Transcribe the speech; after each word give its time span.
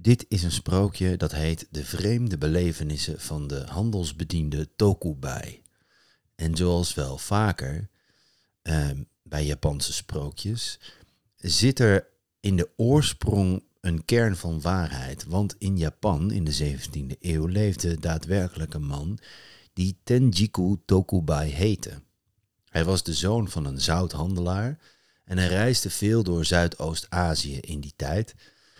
Dit 0.00 0.24
is 0.28 0.42
een 0.42 0.52
sprookje 0.52 1.16
dat 1.16 1.32
heet 1.32 1.66
De 1.70 1.84
vreemde 1.84 2.38
belevenissen 2.38 3.20
van 3.20 3.46
de 3.46 3.64
handelsbediende 3.66 4.68
Tokubai. 4.76 5.62
En 6.34 6.56
zoals 6.56 6.94
wel 6.94 7.18
vaker 7.18 7.88
ehm, 8.62 9.02
bij 9.22 9.44
Japanse 9.44 9.92
sprookjes, 9.92 10.80
zit 11.36 11.78
er 11.78 12.08
in 12.40 12.56
de 12.56 12.70
oorsprong 12.76 13.64
een 13.80 14.04
kern 14.04 14.36
van 14.36 14.60
waarheid. 14.60 15.24
Want 15.24 15.54
in 15.58 15.78
Japan 15.78 16.30
in 16.30 16.44
de 16.44 16.76
17e 16.76 17.18
eeuw 17.20 17.46
leefde 17.46 17.98
daadwerkelijk 18.00 18.74
een 18.74 18.86
man 18.86 19.18
die 19.72 19.98
Tenjiku 20.04 20.76
Tokubai 20.84 21.50
heette. 21.50 22.02
Hij 22.68 22.84
was 22.84 23.02
de 23.02 23.14
zoon 23.14 23.48
van 23.48 23.64
een 23.64 23.80
zouthandelaar 23.80 24.78
en 25.24 25.38
hij 25.38 25.48
reisde 25.48 25.90
veel 25.90 26.22
door 26.22 26.44
Zuidoost-Azië 26.44 27.58
in 27.58 27.80
die 27.80 27.92
tijd 27.96 28.34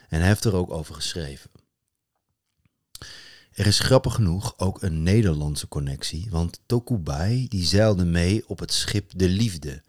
en 0.08 0.22
heeft 0.22 0.44
er 0.44 0.54
ook 0.54 0.70
over 0.70 0.94
geschreven. 0.94 1.50
Er 3.52 3.66
is 3.66 3.78
grappig 3.78 4.14
genoeg 4.14 4.58
ook 4.58 4.82
een 4.82 5.02
Nederlandse 5.02 5.68
connectie, 5.68 6.26
want 6.30 6.60
Tokubai 6.66 7.48
die 7.48 7.64
zeilde 7.64 8.04
mee 8.04 8.48
op 8.48 8.58
het 8.58 8.72
schip 8.72 9.10
De 9.16 9.28
Liefde 9.28 9.82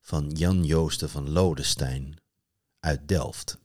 van 0.00 0.30
Jan 0.30 0.64
Joosten 0.64 1.10
van 1.10 1.30
Lodestein 1.30 2.16
uit 2.78 3.08
Delft. 3.08 3.58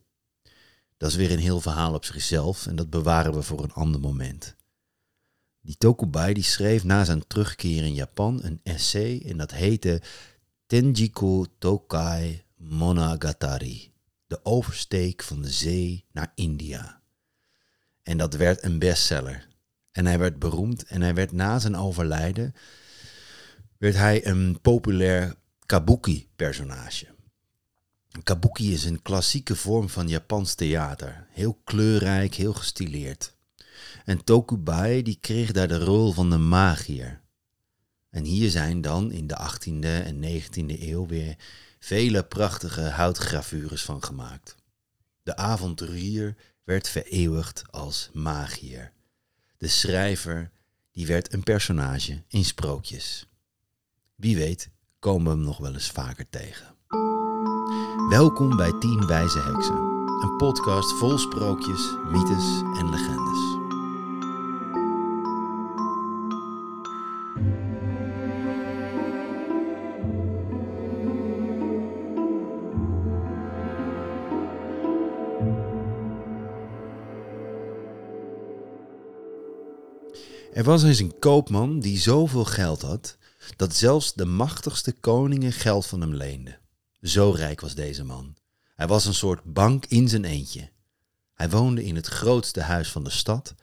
Dat 0.96 1.10
is 1.10 1.16
weer 1.16 1.30
een 1.30 1.38
heel 1.38 1.60
verhaal 1.60 1.94
op 1.94 2.04
zichzelf 2.04 2.66
en 2.66 2.76
dat 2.76 2.90
bewaren 2.90 3.34
we 3.34 3.42
voor 3.42 3.62
een 3.62 3.72
ander 3.72 4.00
moment. 4.00 4.56
Die 5.60 5.76
Tokubai 5.78 6.34
die 6.34 6.42
schreef 6.42 6.84
na 6.84 7.04
zijn 7.04 7.26
terugkeer 7.26 7.84
in 7.84 7.94
Japan 7.94 8.40
een 8.42 8.60
essay 8.62 9.22
en 9.24 9.36
dat 9.36 9.50
heette 9.50 10.02
Tenjiku 10.66 11.46
Tokai 11.58 12.44
Monogatari. 12.56 13.95
De 14.26 14.44
oversteek 14.44 15.22
van 15.22 15.42
de 15.42 15.50
zee 15.50 16.04
naar 16.12 16.32
India. 16.34 17.02
En 18.02 18.18
dat 18.18 18.34
werd 18.34 18.62
een 18.64 18.78
bestseller. 18.78 19.48
En 19.92 20.06
hij 20.06 20.18
werd 20.18 20.38
beroemd 20.38 20.84
en 20.84 21.02
hij 21.02 21.14
werd 21.14 21.32
na 21.32 21.58
zijn 21.58 21.76
overlijden 21.76 22.54
werd 23.78 23.94
hij 23.94 24.26
een 24.26 24.60
populair 24.60 25.34
kabuki-personage. 25.66 27.06
Kabuki 28.22 28.72
is 28.72 28.84
een 28.84 29.02
klassieke 29.02 29.56
vorm 29.56 29.88
van 29.88 30.08
Japans 30.08 30.54
theater. 30.54 31.26
Heel 31.30 31.60
kleurrijk, 31.64 32.34
heel 32.34 32.52
gestileerd. 32.52 33.34
En 34.04 34.24
Tokubai 34.24 35.02
die 35.02 35.18
kreeg 35.20 35.52
daar 35.52 35.68
de 35.68 35.78
rol 35.78 36.12
van 36.12 36.30
de 36.30 36.36
magier. 36.36 37.20
En 38.10 38.24
hier 38.24 38.50
zijn 38.50 38.80
dan 38.80 39.12
in 39.12 39.26
de 39.26 39.36
18e 39.38 40.04
en 40.04 40.22
19e 40.22 40.80
eeuw 40.80 41.06
weer 41.06 41.36
vele 41.78 42.24
prachtige 42.24 42.80
houtgravures 42.80 43.84
van 43.84 44.04
gemaakt. 44.04 44.54
De 45.22 45.36
avonturier 45.36 46.36
werd 46.64 46.88
vereeuwigd 46.88 47.62
als 47.70 48.10
magier. 48.12 48.92
De 49.56 49.68
schrijver 49.68 50.50
die 50.92 51.06
werd 51.06 51.32
een 51.32 51.42
personage 51.42 52.22
in 52.28 52.44
sprookjes. 52.44 53.28
Wie 54.14 54.36
weet 54.36 54.70
komen 54.98 55.24
we 55.24 55.30
hem 55.30 55.40
nog 55.40 55.58
wel 55.58 55.72
eens 55.72 55.90
vaker 55.90 56.28
tegen. 56.30 56.74
Welkom 58.08 58.56
bij 58.56 58.72
10 58.78 59.06
Wijze 59.06 59.38
Heksen, 59.38 59.76
een 60.22 60.36
podcast 60.36 60.92
vol 60.92 61.18
sprookjes, 61.18 61.96
mythes 62.10 62.62
en 62.78 62.90
legendes. 62.90 63.55
Was 80.66 80.82
eens 80.82 80.98
een 80.98 81.18
koopman 81.18 81.80
die 81.80 81.98
zoveel 81.98 82.44
geld 82.44 82.82
had 82.82 83.16
dat 83.56 83.74
zelfs 83.74 84.14
de 84.14 84.24
machtigste 84.24 84.92
koningen 84.92 85.52
geld 85.52 85.86
van 85.86 86.00
hem 86.00 86.14
leenden. 86.14 86.58
Zo 87.02 87.30
rijk 87.30 87.60
was 87.60 87.74
deze 87.74 88.04
man. 88.04 88.36
Hij 88.74 88.86
was 88.86 89.04
een 89.04 89.14
soort 89.14 89.44
bank 89.44 89.86
in 89.86 90.08
zijn 90.08 90.24
eentje. 90.24 90.70
Hij 91.34 91.50
woonde 91.50 91.84
in 91.84 91.96
het 91.96 92.06
grootste 92.06 92.60
huis 92.60 92.90
van 92.90 93.04
de 93.04 93.10
stad 93.10 93.54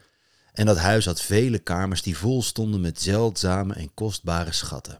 en 0.53 0.65
dat 0.65 0.77
huis 0.77 1.05
had 1.05 1.21
vele 1.21 1.59
kamers 1.59 2.01
die 2.01 2.17
vol 2.17 2.43
stonden 2.43 2.81
met 2.81 3.01
zeldzame 3.01 3.73
en 3.73 3.93
kostbare 3.93 4.51
schatten. 4.51 4.99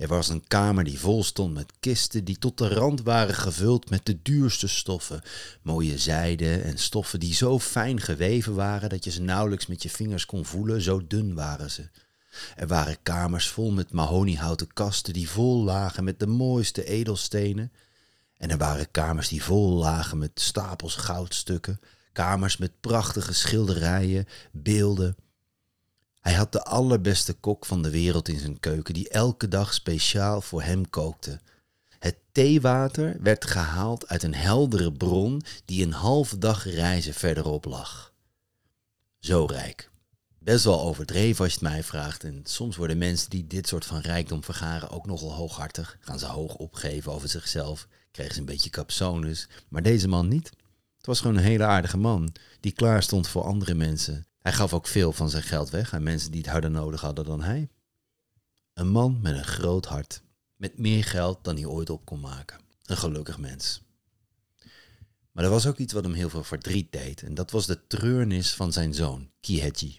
Er 0.00 0.08
was 0.08 0.28
een 0.28 0.44
kamer 0.48 0.84
die 0.84 1.00
vol 1.00 1.24
stond 1.24 1.54
met 1.54 1.72
kisten 1.80 2.24
die 2.24 2.38
tot 2.38 2.58
de 2.58 2.68
rand 2.68 3.02
waren 3.02 3.34
gevuld 3.34 3.90
met 3.90 4.06
de 4.06 4.22
duurste 4.22 4.68
stoffen, 4.68 5.22
mooie 5.62 5.98
zijde 5.98 6.56
en 6.56 6.78
stoffen 6.78 7.20
die 7.20 7.34
zo 7.34 7.58
fijn 7.58 8.00
geweven 8.00 8.54
waren 8.54 8.88
dat 8.88 9.04
je 9.04 9.10
ze 9.10 9.22
nauwelijks 9.22 9.66
met 9.66 9.82
je 9.82 9.90
vingers 9.90 10.26
kon 10.26 10.44
voelen, 10.44 10.82
zo 10.82 11.06
dun 11.06 11.34
waren 11.34 11.70
ze. 11.70 11.88
Er 12.56 12.66
waren 12.66 13.02
kamers 13.02 13.48
vol 13.48 13.70
met 13.70 13.92
mahoniehouten 13.92 14.72
kasten 14.72 15.12
die 15.12 15.30
vol 15.30 15.62
lagen 15.62 16.04
met 16.04 16.20
de 16.20 16.26
mooiste 16.26 16.84
edelstenen. 16.84 17.72
En 18.36 18.50
er 18.50 18.58
waren 18.58 18.90
kamers 18.90 19.28
die 19.28 19.42
vol 19.42 19.70
lagen 19.70 20.18
met 20.18 20.30
stapels 20.34 20.94
goudstukken, 20.94 21.80
kamers 22.12 22.56
met 22.56 22.80
prachtige 22.80 23.34
schilderijen, 23.34 24.26
beelden. 24.52 25.16
Hij 26.20 26.34
had 26.34 26.52
de 26.52 26.62
allerbeste 26.62 27.32
kok 27.32 27.66
van 27.66 27.82
de 27.82 27.90
wereld 27.90 28.28
in 28.28 28.38
zijn 28.38 28.60
keuken, 28.60 28.94
die 28.94 29.08
elke 29.08 29.48
dag 29.48 29.74
speciaal 29.74 30.40
voor 30.40 30.62
hem 30.62 30.90
kookte. 30.90 31.40
Het 31.98 32.16
theewater 32.32 33.16
werd 33.20 33.44
gehaald 33.44 34.08
uit 34.08 34.22
een 34.22 34.34
heldere 34.34 34.92
bron 34.92 35.42
die 35.64 35.84
een 35.84 35.92
halve 35.92 36.38
dag 36.38 36.64
reizen 36.64 37.14
verderop 37.14 37.64
lag. 37.64 38.12
Zo 39.18 39.44
rijk 39.44 39.90
best 40.40 40.64
wel 40.64 40.80
overdreven 40.80 41.44
als 41.44 41.54
je 41.54 41.58
het 41.60 41.68
mij 41.68 41.82
vraagt. 41.82 42.24
En 42.24 42.40
soms 42.44 42.76
worden 42.76 42.98
mensen 42.98 43.30
die 43.30 43.46
dit 43.46 43.68
soort 43.68 43.84
van 43.84 44.00
rijkdom 44.00 44.44
vergaren 44.44 44.90
ook 44.90 45.06
nogal 45.06 45.32
hooghartig. 45.32 45.96
Gaan 46.00 46.18
ze 46.18 46.26
hoog 46.26 46.54
opgeven 46.54 47.12
over 47.12 47.28
zichzelf. 47.28 47.88
Kregen 48.10 48.34
ze 48.34 48.40
een 48.40 48.46
beetje 48.46 48.70
capsones. 48.70 49.48
Maar 49.68 49.82
deze 49.82 50.08
man 50.08 50.28
niet. 50.28 50.50
Het 50.96 51.06
was 51.06 51.20
gewoon 51.20 51.36
een 51.36 51.42
hele 51.42 51.64
aardige 51.64 51.96
man 51.96 52.32
die 52.60 52.72
klaar 52.72 53.02
stond 53.02 53.28
voor 53.28 53.42
andere 53.42 53.74
mensen. 53.74 54.26
Hij 54.40 54.52
gaf 54.52 54.74
ook 54.74 54.86
veel 54.86 55.12
van 55.12 55.30
zijn 55.30 55.42
geld 55.42 55.70
weg 55.70 55.94
aan 55.94 56.02
mensen 56.02 56.30
die 56.30 56.40
het 56.40 56.50
harder 56.50 56.70
nodig 56.70 57.00
hadden 57.00 57.24
dan 57.24 57.42
hij. 57.42 57.68
Een 58.74 58.88
man 58.88 59.18
met 59.22 59.36
een 59.36 59.44
groot 59.44 59.86
hart. 59.86 60.22
Met 60.56 60.78
meer 60.78 61.04
geld 61.04 61.44
dan 61.44 61.56
hij 61.56 61.66
ooit 61.66 61.90
op 61.90 62.04
kon 62.04 62.20
maken. 62.20 62.60
Een 62.84 62.96
gelukkig 62.96 63.38
mens. 63.38 63.82
Maar 65.32 65.44
er 65.44 65.50
was 65.50 65.66
ook 65.66 65.78
iets 65.78 65.92
wat 65.92 66.04
hem 66.04 66.12
heel 66.12 66.30
veel 66.30 66.44
verdriet 66.44 66.92
deed. 66.92 67.22
En 67.22 67.34
dat 67.34 67.50
was 67.50 67.66
de 67.66 67.86
treurnis 67.86 68.54
van 68.54 68.72
zijn 68.72 68.94
zoon, 68.94 69.30
Kiheji. 69.40 69.98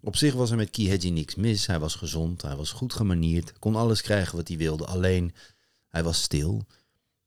Op 0.00 0.16
zich 0.16 0.34
was 0.34 0.50
er 0.50 0.56
met 0.56 0.70
Kiheji 0.70 1.10
niks 1.10 1.34
mis. 1.34 1.66
Hij 1.66 1.78
was 1.78 1.94
gezond, 1.94 2.42
hij 2.42 2.56
was 2.56 2.72
goed 2.72 2.92
gemanierd, 2.92 3.58
kon 3.58 3.76
alles 3.76 4.02
krijgen 4.02 4.36
wat 4.36 4.48
hij 4.48 4.56
wilde. 4.56 4.86
Alleen, 4.86 5.34
hij 5.88 6.02
was 6.02 6.22
stil 6.22 6.66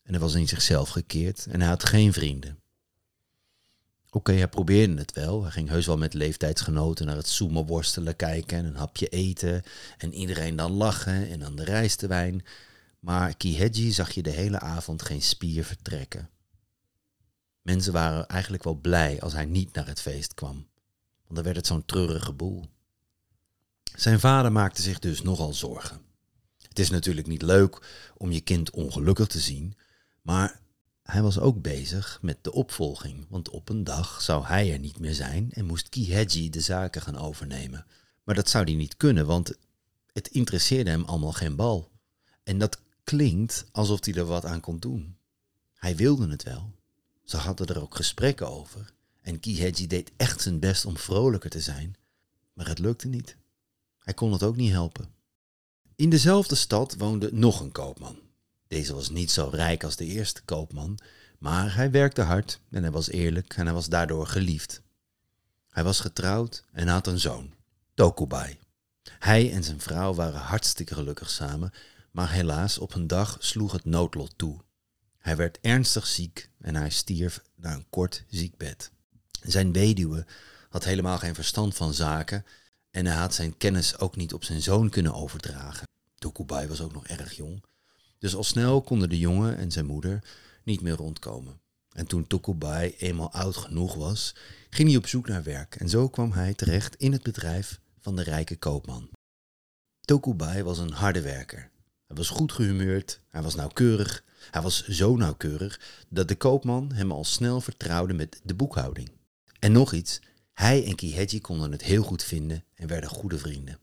en 0.03 0.12
hij 0.12 0.20
was 0.20 0.34
in 0.34 0.47
zichzelf 0.47 0.90
gekeerd 0.90 1.46
en 1.46 1.59
hij 1.59 1.70
had 1.70 1.84
geen 1.84 2.14
vrienden. 2.14 2.59
Oké, 4.12 4.31
hij 4.31 4.47
probeerde 4.47 4.97
het 4.97 5.14
wel. 5.14 5.42
Hij 5.42 5.52
ging 5.52 5.70
heus 5.70 5.86
wel 5.86 5.97
met 5.97 6.14
leeftijdsgenoten 6.14 7.06
naar 7.06 7.16
het 7.16 7.28
sumo 7.28 7.66
worstelen 7.66 8.16
kijken 8.16 8.58
en 8.58 8.66
een 8.66 8.75
hapje 8.75 9.08
eten. 9.08 9.64
En 9.97 10.14
iedereen 10.14 10.56
dan 10.56 10.72
lachen 10.72 11.30
en 11.30 11.40
dan 11.40 11.56
de 11.56 11.64
rijstewijn. 11.64 12.46
Maar 13.00 13.38
Kiheji 13.38 13.92
zag 13.92 14.12
je 14.12 14.22
de 14.22 14.30
hele 14.30 14.59
avond 14.59 15.02
geen 15.02 15.22
spier 15.22 15.64
vertrekken. 15.64 16.30
Mensen 17.62 17.94
waren 17.94 18.28
eigenlijk 18.28 18.64
wel 18.64 18.75
blij 18.75 19.22
als 19.22 19.34
hij 19.34 19.46
niet 19.46 19.74
naar 19.74 19.88
het 19.88 20.02
feest 20.02 20.34
kwam 20.34 20.68
want 21.30 21.36
dan 21.36 21.44
werd 21.44 21.56
het 21.56 21.68
zo'n 21.68 21.86
treurige 21.86 22.34
boel. 22.34 22.66
Zijn 23.96 24.20
vader 24.20 24.52
maakte 24.52 24.81
zich 24.81 25.00
dus 25.00 25.22
nogal 25.22 25.53
zorgen. 25.53 26.02
Het 26.68 26.80
is 26.80 26.90
natuurlijk 26.90 27.28
niet 27.28 27.41
leuk 27.41 27.81
om 28.18 28.31
je 28.31 28.41
kind 28.41 28.72
ongelukkig 28.72 29.28
te 29.28 29.40
zien, 29.40 29.78
maar 30.22 30.59
hij 31.12 31.22
was 31.22 31.40
ook 31.40 31.62
bezig 31.62 32.20
met 32.22 32.44
de 32.44 32.52
opvolging, 32.52 33.25
want 33.30 33.50
op 33.50 33.70
een 33.70 33.84
dag 33.84 34.22
zou 34.22 34.46
hij 34.46 34.73
er 34.73 34.79
niet 34.79 35.00
meer 35.00 35.14
zijn 35.14 35.52
en 35.52 35.66
moest 35.66 35.90
Kiheji 35.90 36.50
de 36.50 36.61
zaken 36.61 37.02
gaan 37.02 37.17
overnemen. 37.17 37.85
Maar 38.23 38.35
dat 38.35 38.50
zou 38.50 38.64
hij 38.64 38.73
niet 38.73 38.97
kunnen, 38.97 39.26
want 39.26 39.53
het 40.14 40.28
interesseerde 40.28 40.90
hem 40.90 41.03
allemaal 41.03 41.32
geen 41.32 41.56
bal. 41.56 41.91
En 42.44 42.58
dat 42.58 42.82
klinkt 43.03 43.66
alsof 43.72 44.06
hij 44.06 44.14
er 44.14 44.26
wat 44.26 44.46
aan 44.46 44.59
kon 44.59 44.79
doen. 44.79 45.17
Hij 45.73 45.96
wilde 45.96 46.29
het 46.29 46.44
wel. 46.44 46.72
Ze 47.23 47.38
hadden 47.38 47.67
er 47.67 47.82
ook 47.82 47.96
gesprekken 47.96 48.50
over. 48.50 48.94
En 49.22 49.40
Kiheji 49.40 49.88
deed 49.88 50.11
echt 50.17 50.41
zijn 50.41 50.59
best 50.59 50.85
om 50.85 50.97
vrolijker 50.97 51.50
te 51.50 51.61
zijn, 51.61 51.96
maar 52.53 52.67
het 52.67 52.79
lukte 52.79 53.08
niet. 53.08 53.38
Hij 54.00 54.14
kon 54.14 54.32
het 54.32 54.44
ook 54.44 54.56
niet 54.56 54.72
helpen. 54.72 55.09
In 55.96 56.09
dezelfde 56.09 56.56
stad 56.56 56.96
woonde 56.97 57.29
nog 57.34 57.59
een 57.59 57.72
koopman. 57.72 58.20
Deze 58.70 58.94
was 58.94 59.10
niet 59.10 59.32
zo 59.32 59.50
rijk 59.52 59.84
als 59.84 59.96
de 59.96 60.06
eerste 60.06 60.42
koopman, 60.42 61.00
maar 61.40 61.76
hij 61.76 61.92
werkte 61.92 62.22
hard 62.22 62.60
en 62.70 62.82
hij 62.82 62.92
was 62.92 63.10
eerlijk 63.10 63.54
en 63.54 63.66
hij 63.66 63.74
was 63.74 63.88
daardoor 63.90 64.28
geliefd. 64.28 64.82
Hij 65.70 65.84
was 65.84 66.00
getrouwd 66.00 66.64
en 66.72 66.88
had 66.88 67.08
een 67.08 67.20
zoon, 67.20 67.54
Tokubai. 67.94 68.60
Hij 69.20 69.52
en 69.52 69.64
zijn 69.64 69.80
vrouw 69.80 70.14
waren 70.14 70.40
hartstikke 70.40 70.94
gelukkig 70.94 71.30
samen, 71.30 71.72
maar 72.12 72.32
helaas 72.32 72.78
op 72.78 72.94
een 72.94 73.08
dag 73.08 73.38
sloeg 73.40 73.72
het 73.72 73.86
noodlot 73.86 74.34
toe. 74.38 74.60
Hij 75.18 75.36
werd 75.36 75.60
ernstig 75.62 76.08
ziek 76.08 76.50
en 76.60 76.76
hij 76.76 76.90
stierf 76.90 77.42
na 77.56 77.74
een 77.74 77.90
kort 77.90 78.24
ziekbed. 78.28 78.92
Zijn 79.42 79.72
weduwe 79.74 80.26
had 80.70 80.84
helemaal 80.84 81.18
geen 81.18 81.36
verstand 81.36 81.76
van 81.76 81.94
zaken 81.94 82.46
en 82.92 83.06
hij 83.06 83.16
had 83.16 83.34
zijn 83.34 83.58
kennis 83.58 84.00
ook 84.00 84.16
niet 84.16 84.34
op 84.34 84.44
zijn 84.44 84.62
zoon 84.62 84.90
kunnen 84.90 85.14
overdragen. 85.14 85.88
Tokubai 86.16 86.68
was 86.68 86.82
ook 86.82 86.94
nog 86.94 87.08
erg 87.08 87.34
jong. 87.34 87.68
Dus 88.20 88.36
al 88.36 88.44
snel 88.44 88.82
konden 88.82 89.10
de 89.10 89.20
jongen 89.20 89.58
en 89.58 89.72
zijn 89.72 89.86
moeder 89.86 90.24
niet 90.64 90.82
meer 90.82 90.96
rondkomen. 90.96 91.60
En 91.90 92.06
toen 92.06 92.28
Tokubai 92.28 92.96
eenmaal 92.98 93.32
oud 93.32 93.58
genoeg 93.58 93.96
was, 93.96 94.36
ging 94.70 94.90
hij 94.90 94.98
op 94.98 95.08
zoek 95.08 95.28
naar 95.28 95.44
werk 95.44 95.76
en 95.76 95.90
zo 95.90 96.10
kwam 96.10 96.32
hij 96.32 96.54
terecht 96.54 96.96
in 96.96 97.12
het 97.12 97.24
bedrijf 97.24 97.80
van 98.00 98.16
de 98.16 98.24
rijke 98.24 98.58
koopman. 98.58 99.10
Tokubai 100.02 100.64
was 100.64 100.78
een 100.78 100.92
harde 100.92 101.22
werker. 101.22 101.72
Hij 102.08 102.16
was 102.16 102.30
goed 102.30 102.52
gehumeurd, 102.52 103.22
hij 103.30 103.42
was 103.42 103.56
nauwkeurig. 103.56 104.24
Hij 104.52 104.62
was 104.62 104.88
zo 104.88 105.16
nauwkeurig 105.16 105.80
dat 106.10 106.28
de 106.28 106.36
koopman 106.36 106.92
hem 106.94 107.12
al 107.12 107.24
snel 107.24 107.62
vertrouwde 107.62 108.14
met 108.14 108.42
de 108.44 108.54
boekhouding. 108.54 109.12
En 109.60 109.72
nog 109.72 109.94
iets, 109.94 110.20
hij 110.54 110.86
en 110.86 110.96
Kiheji 110.96 111.42
konden 111.42 111.72
het 111.72 111.84
heel 111.84 112.04
goed 112.04 112.24
vinden 112.24 112.64
en 112.76 112.88
werden 112.88 113.10
goede 113.10 113.38
vrienden. 113.38 113.80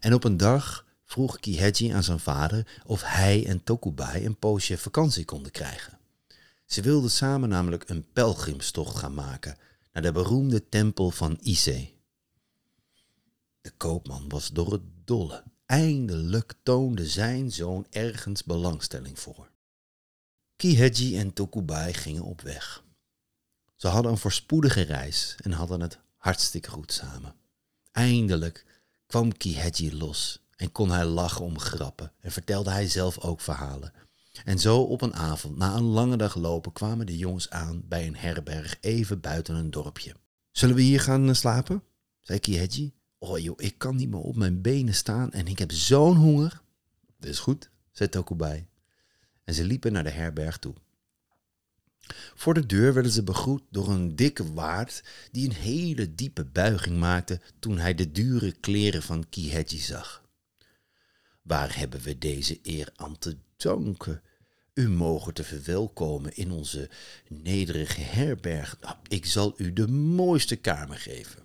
En 0.00 0.14
op 0.14 0.24
een 0.24 0.36
dag 0.36 0.86
vroeg 1.12 1.40
Kiheji 1.40 1.88
aan 1.88 2.02
zijn 2.02 2.20
vader 2.20 2.80
of 2.86 3.02
hij 3.02 3.46
en 3.46 3.64
Tokubai 3.64 4.24
een 4.26 4.38
poosje 4.38 4.78
vakantie 4.78 5.24
konden 5.24 5.52
krijgen. 5.52 5.98
Ze 6.66 6.82
wilden 6.82 7.10
samen 7.10 7.48
namelijk 7.48 7.88
een 7.88 8.12
pelgrimstocht 8.12 8.96
gaan 8.96 9.14
maken 9.14 9.56
naar 9.92 10.02
de 10.02 10.12
beroemde 10.12 10.68
tempel 10.68 11.10
van 11.10 11.38
Ise. 11.40 11.90
De 13.60 13.70
koopman 13.76 14.28
was 14.28 14.48
door 14.48 14.72
het 14.72 14.82
dolle. 15.04 15.42
Eindelijk 15.66 16.54
toonde 16.62 17.06
zijn 17.06 17.52
zoon 17.52 17.86
ergens 17.90 18.44
belangstelling 18.44 19.18
voor. 19.18 19.50
Kiheji 20.56 21.18
en 21.18 21.32
Tokubai 21.32 21.94
gingen 21.94 22.22
op 22.22 22.40
weg. 22.40 22.84
Ze 23.76 23.88
hadden 23.88 24.12
een 24.12 24.18
voorspoedige 24.18 24.82
reis 24.82 25.36
en 25.42 25.52
hadden 25.52 25.80
het 25.80 25.98
hartstikke 26.16 26.70
goed 26.70 26.92
samen. 26.92 27.34
Eindelijk 27.90 28.64
kwam 29.06 29.36
Kiheji 29.36 29.96
los 29.96 30.41
en 30.56 30.72
kon 30.72 30.90
hij 30.90 31.04
lachen 31.04 31.44
om 31.44 31.58
grappen 31.58 32.12
en 32.20 32.32
vertelde 32.32 32.70
hij 32.70 32.88
zelf 32.88 33.18
ook 33.18 33.40
verhalen. 33.40 33.92
En 34.44 34.58
zo 34.58 34.82
op 34.82 35.02
een 35.02 35.14
avond, 35.14 35.56
na 35.56 35.74
een 35.74 35.82
lange 35.82 36.16
dag 36.16 36.34
lopen, 36.34 36.72
kwamen 36.72 37.06
de 37.06 37.16
jongens 37.16 37.50
aan 37.50 37.82
bij 37.88 38.06
een 38.06 38.16
herberg 38.16 38.76
even 38.80 39.20
buiten 39.20 39.54
een 39.54 39.70
dorpje. 39.70 40.14
Zullen 40.50 40.76
we 40.76 40.82
hier 40.82 41.00
gaan 41.00 41.28
eh, 41.28 41.34
slapen? 41.34 41.82
zei 42.20 42.38
Kiheji. 42.38 42.92
Oh 43.18 43.38
joh, 43.38 43.54
ik 43.56 43.78
kan 43.78 43.96
niet 43.96 44.10
meer 44.10 44.20
op 44.20 44.36
mijn 44.36 44.60
benen 44.60 44.94
staan 44.94 45.32
en 45.32 45.46
ik 45.46 45.58
heb 45.58 45.72
zo'n 45.72 46.16
honger. 46.16 46.62
Dat 47.18 47.30
is 47.30 47.38
goed, 47.38 47.70
zei 47.90 48.08
Tokubai. 48.08 48.66
En 49.44 49.54
ze 49.54 49.64
liepen 49.64 49.92
naar 49.92 50.04
de 50.04 50.10
herberg 50.10 50.58
toe. 50.58 50.74
Voor 52.34 52.54
de 52.54 52.66
deur 52.66 52.94
werden 52.94 53.12
ze 53.12 53.22
begroet 53.22 53.62
door 53.70 53.88
een 53.88 54.16
dikke 54.16 54.52
waard 54.52 55.04
die 55.30 55.48
een 55.48 55.54
hele 55.54 56.14
diepe 56.14 56.44
buiging 56.44 56.98
maakte 56.98 57.40
toen 57.58 57.78
hij 57.78 57.94
de 57.94 58.12
dure 58.12 58.52
kleren 58.52 59.02
van 59.02 59.28
Kiheji 59.28 59.78
zag. 59.78 60.21
Waar 61.42 61.76
hebben 61.76 62.00
we 62.00 62.18
deze 62.18 62.58
eer 62.62 62.92
aan 62.96 63.18
te 63.18 63.36
danken? 63.56 64.22
U 64.74 64.88
mogen 64.88 65.34
te 65.34 65.44
verwelkomen 65.44 66.36
in 66.36 66.50
onze 66.50 66.90
nederige 67.28 68.00
herberg. 68.00 68.76
Nou, 68.80 68.96
ik 69.08 69.26
zal 69.26 69.54
u 69.56 69.72
de 69.72 69.88
mooiste 69.88 70.56
kamer 70.56 70.98
geven. 70.98 71.42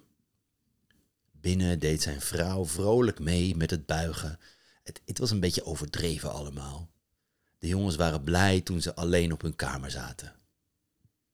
Binnen 1.32 1.80
deed 1.80 2.02
zijn 2.02 2.22
vrouw 2.22 2.66
vrolijk 2.66 3.20
mee 3.20 3.56
met 3.56 3.70
het 3.70 3.86
buigen. 3.86 4.40
Het, 4.84 5.02
het 5.06 5.18
was 5.18 5.32
een 5.32 5.40
beetje 5.40 5.66
overdreven 5.66 6.32
allemaal. 6.32 6.90
De 7.60 7.68
jongens 7.68 7.96
waren 7.96 8.24
blij 8.24 8.62
toen 8.62 8.82
ze 8.82 8.96
alleen 8.96 9.32
op 9.34 9.42
hun 9.42 9.56
kamer 9.56 9.92
zaten. 9.92 10.36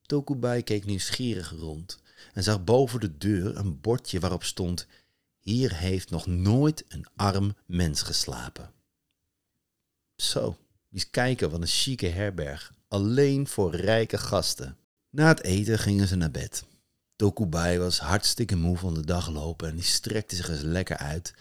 Tokubai 0.06 0.63
keek 0.63 0.86
nieuwsgierig 0.86 1.51
rond 1.51 2.01
en 2.33 2.44
zag 2.44 2.63
boven 2.63 3.00
de 3.00 3.18
deur 3.18 3.57
een 3.57 3.81
bordje 3.81 4.19
waarop 4.19 4.44
stond: 4.44 4.88
Hier 5.44 5.75
heeft 5.75 6.10
nog 6.10 6.25
nooit 6.25 6.84
een 6.88 7.06
arm 7.16 7.56
mens 7.66 8.01
geslapen. 8.01 8.72
Zo, 10.16 10.57
eens 10.92 11.10
kijken 11.10 11.50
wat 11.50 11.62
een 11.62 11.68
chique 11.68 12.07
herberg, 12.07 12.74
alleen 12.88 13.48
voor 13.48 13.75
rijke 13.75 14.18
gasten. 14.18 14.78
Na 15.10 15.28
het 15.28 15.44
eten 15.44 15.80
gingen 15.80 16.07
ze 16.07 16.16
naar 16.16 16.31
bed. 16.31 16.63
Tokubai 17.16 17.78
was 17.80 18.00
hartstikke 18.00 18.56
moe 18.56 18.78
van 18.78 18.94
de 18.94 19.06
dag 19.06 19.30
lopen 19.30 19.69
en 19.69 19.75
die 19.75 19.84
strekte 19.84 20.36
zich 20.36 20.50
eens 20.50 20.62
lekker 20.62 20.98
uit. 20.98 21.34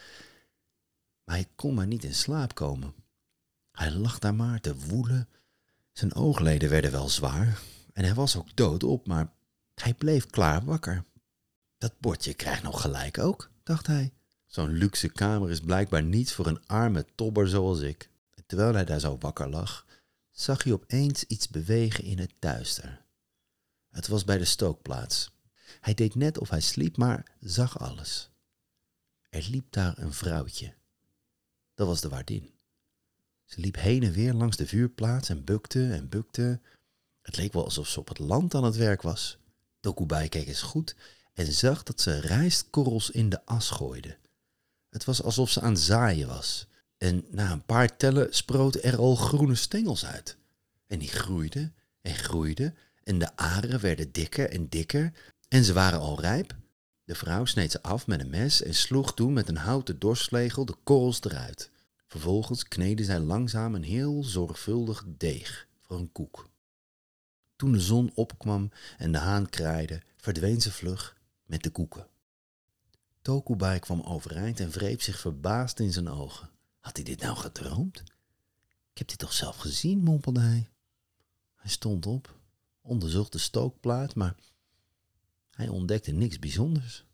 Maar 1.24 1.36
hij 1.36 1.48
kon 1.54 1.74
maar 1.74 1.86
niet 1.86 2.04
in 2.04 2.14
slaap 2.14 2.54
komen. 2.54 2.94
Hij 3.72 3.90
lag 3.90 4.18
daar 4.18 4.34
maar 4.34 4.60
te 4.60 4.76
woelen. 4.76 5.28
Zijn 5.92 6.14
oogleden 6.14 6.70
werden 6.70 6.90
wel 6.90 7.08
zwaar 7.08 7.60
en 7.92 8.04
hij 8.04 8.14
was 8.14 8.36
ook 8.36 8.56
doodop, 8.56 9.06
maar 9.06 9.32
hij 9.74 9.94
bleef 9.94 10.26
klaar 10.26 10.64
wakker. 10.64 11.04
Dat 11.78 12.00
bordje 12.00 12.34
krijgt 12.34 12.62
nog 12.62 12.80
gelijk 12.80 13.18
ook, 13.18 13.50
dacht 13.64 13.86
hij. 13.86 14.12
Zo'n 14.46 14.72
luxe 14.72 15.08
kamer 15.08 15.50
is 15.50 15.60
blijkbaar 15.60 16.02
niets 16.02 16.32
voor 16.32 16.46
een 16.46 16.66
arme 16.66 17.06
tobber 17.14 17.48
zoals 17.48 17.80
ik. 17.80 18.10
Terwijl 18.46 18.74
hij 18.74 18.84
daar 18.84 19.00
zo 19.00 19.18
wakker 19.18 19.48
lag, 19.48 19.86
zag 20.30 20.62
hij 20.62 20.72
opeens 20.72 21.24
iets 21.24 21.48
bewegen 21.48 22.04
in 22.04 22.18
het 22.18 22.32
duister. 22.38 23.04
Het 23.90 24.08
was 24.08 24.24
bij 24.24 24.38
de 24.38 24.44
stookplaats. 24.44 25.30
Hij 25.80 25.94
deed 25.94 26.14
net 26.14 26.38
of 26.38 26.50
hij 26.50 26.60
sliep, 26.60 26.96
maar 26.96 27.36
zag 27.40 27.78
alles. 27.78 28.30
Er 29.28 29.46
liep 29.50 29.72
daar 29.72 29.98
een 29.98 30.12
vrouwtje. 30.12 30.74
Dat 31.74 31.86
was 31.86 32.00
de 32.00 32.08
waardin. 32.08 32.50
Ze 33.44 33.60
liep 33.60 33.76
heen 33.76 34.02
en 34.02 34.12
weer 34.12 34.34
langs 34.34 34.56
de 34.56 34.66
vuurplaats 34.66 35.28
en 35.28 35.44
bukte 35.44 35.92
en 35.92 36.08
bukte. 36.08 36.60
Het 37.22 37.36
leek 37.36 37.52
wel 37.52 37.64
alsof 37.64 37.88
ze 37.88 38.00
op 38.00 38.08
het 38.08 38.18
land 38.18 38.54
aan 38.54 38.64
het 38.64 38.76
werk 38.76 39.02
was. 39.02 39.38
Tokubai 39.80 40.28
keek 40.28 40.46
eens 40.46 40.62
goed 40.62 40.96
en 41.32 41.52
zag 41.52 41.82
dat 41.82 42.00
ze 42.00 42.20
rijstkorrels 42.20 43.10
in 43.10 43.28
de 43.28 43.44
as 43.44 43.70
gooide. 43.70 44.16
Het 44.90 45.04
was 45.04 45.22
alsof 45.22 45.50
ze 45.50 45.60
aan 45.60 45.76
zaaien 45.76 46.28
was. 46.28 46.66
En 46.98 47.24
na 47.30 47.50
een 47.50 47.64
paar 47.64 47.96
tellen 47.96 48.34
sproten 48.34 48.82
er 48.82 48.96
al 48.96 49.14
groene 49.14 49.54
stengels 49.54 50.04
uit. 50.06 50.36
En 50.86 50.98
die 50.98 51.08
groeiden 51.08 51.74
en 52.00 52.14
groeiden 52.14 52.76
en 53.04 53.18
de 53.18 53.36
aren 53.36 53.80
werden 53.80 54.12
dikker 54.12 54.50
en 54.50 54.68
dikker 54.68 55.12
en 55.48 55.64
ze 55.64 55.72
waren 55.72 56.00
al 56.00 56.20
rijp. 56.20 56.56
De 57.04 57.14
vrouw 57.14 57.44
sneed 57.44 57.70
ze 57.70 57.82
af 57.82 58.06
met 58.06 58.20
een 58.20 58.30
mes 58.30 58.62
en 58.62 58.74
sloeg 58.74 59.14
toen 59.14 59.32
met 59.32 59.48
een 59.48 59.56
houten 59.56 59.98
dorsvlegel 59.98 60.64
de 60.64 60.76
korrels 60.82 61.20
eruit. 61.22 61.70
Vervolgens 62.06 62.68
kneden 62.68 63.04
zij 63.04 63.18
langzaam 63.18 63.74
een 63.74 63.82
heel 63.82 64.24
zorgvuldig 64.24 65.04
deeg 65.06 65.66
voor 65.80 65.98
een 65.98 66.12
koek. 66.12 66.50
Toen 67.56 67.72
de 67.72 67.80
zon 67.80 68.10
opkwam 68.14 68.70
en 68.98 69.12
de 69.12 69.18
haan 69.18 69.48
kraaide, 69.48 70.02
verdween 70.16 70.60
ze 70.60 70.72
vlug 70.72 71.16
met 71.52 71.62
de 71.62 71.70
koeken. 71.70 72.06
Tokubai 73.22 73.78
kwam 73.78 74.00
overeind 74.00 74.60
en 74.60 74.70
wreef 74.70 75.02
zich 75.02 75.20
verbaasd 75.20 75.78
in 75.78 75.92
zijn 75.92 76.08
ogen. 76.08 76.50
Had 76.80 76.96
hij 76.96 77.04
dit 77.04 77.20
nou 77.20 77.36
gedroomd? 77.36 78.00
Ik 78.90 78.98
heb 78.98 79.08
dit 79.08 79.18
toch 79.18 79.32
zelf 79.32 79.56
gezien, 79.56 80.02
mompelde 80.02 80.40
hij. 80.40 80.68
Hij 81.54 81.70
stond 81.70 82.06
op, 82.06 82.38
onderzocht 82.80 83.32
de 83.32 83.38
stookplaat, 83.38 84.14
maar 84.14 84.36
hij 85.50 85.68
ontdekte 85.68 86.10
niks 86.10 86.38
bijzonders. 86.38 87.04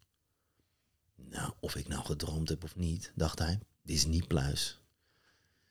Nou, 1.14 1.52
of 1.60 1.76
ik 1.76 1.88
nou 1.88 2.04
gedroomd 2.04 2.48
heb 2.48 2.64
of 2.64 2.76
niet, 2.76 3.12
dacht 3.14 3.38
hij, 3.38 3.58
dit 3.82 3.96
is 3.96 4.06
niet 4.06 4.28
pluis. 4.28 4.80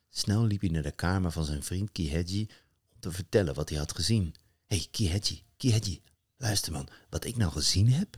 Snel 0.10 0.46
liep 0.46 0.62
hij 0.62 0.70
naar 0.70 0.84
de 0.84 0.92
kamer 0.92 1.32
van 1.32 1.46
zijn 1.46 1.64
vriend 1.64 1.92
Kiheji 1.92 2.50
om 2.94 3.00
te 3.00 3.12
vertellen 3.12 3.54
wat 3.54 3.70
hij 3.70 3.78
had 3.78 3.96
gezien. 3.96 4.36
Hé, 4.66 4.78
hey, 4.78 4.88
Kiheji, 4.92 5.44
Kiheji, 5.58 6.02
luister 6.38 6.72
man, 6.72 6.90
wat 7.10 7.26
ik 7.26 7.38
nou 7.38 7.52
gezien 7.52 7.92
heb? 7.92 8.18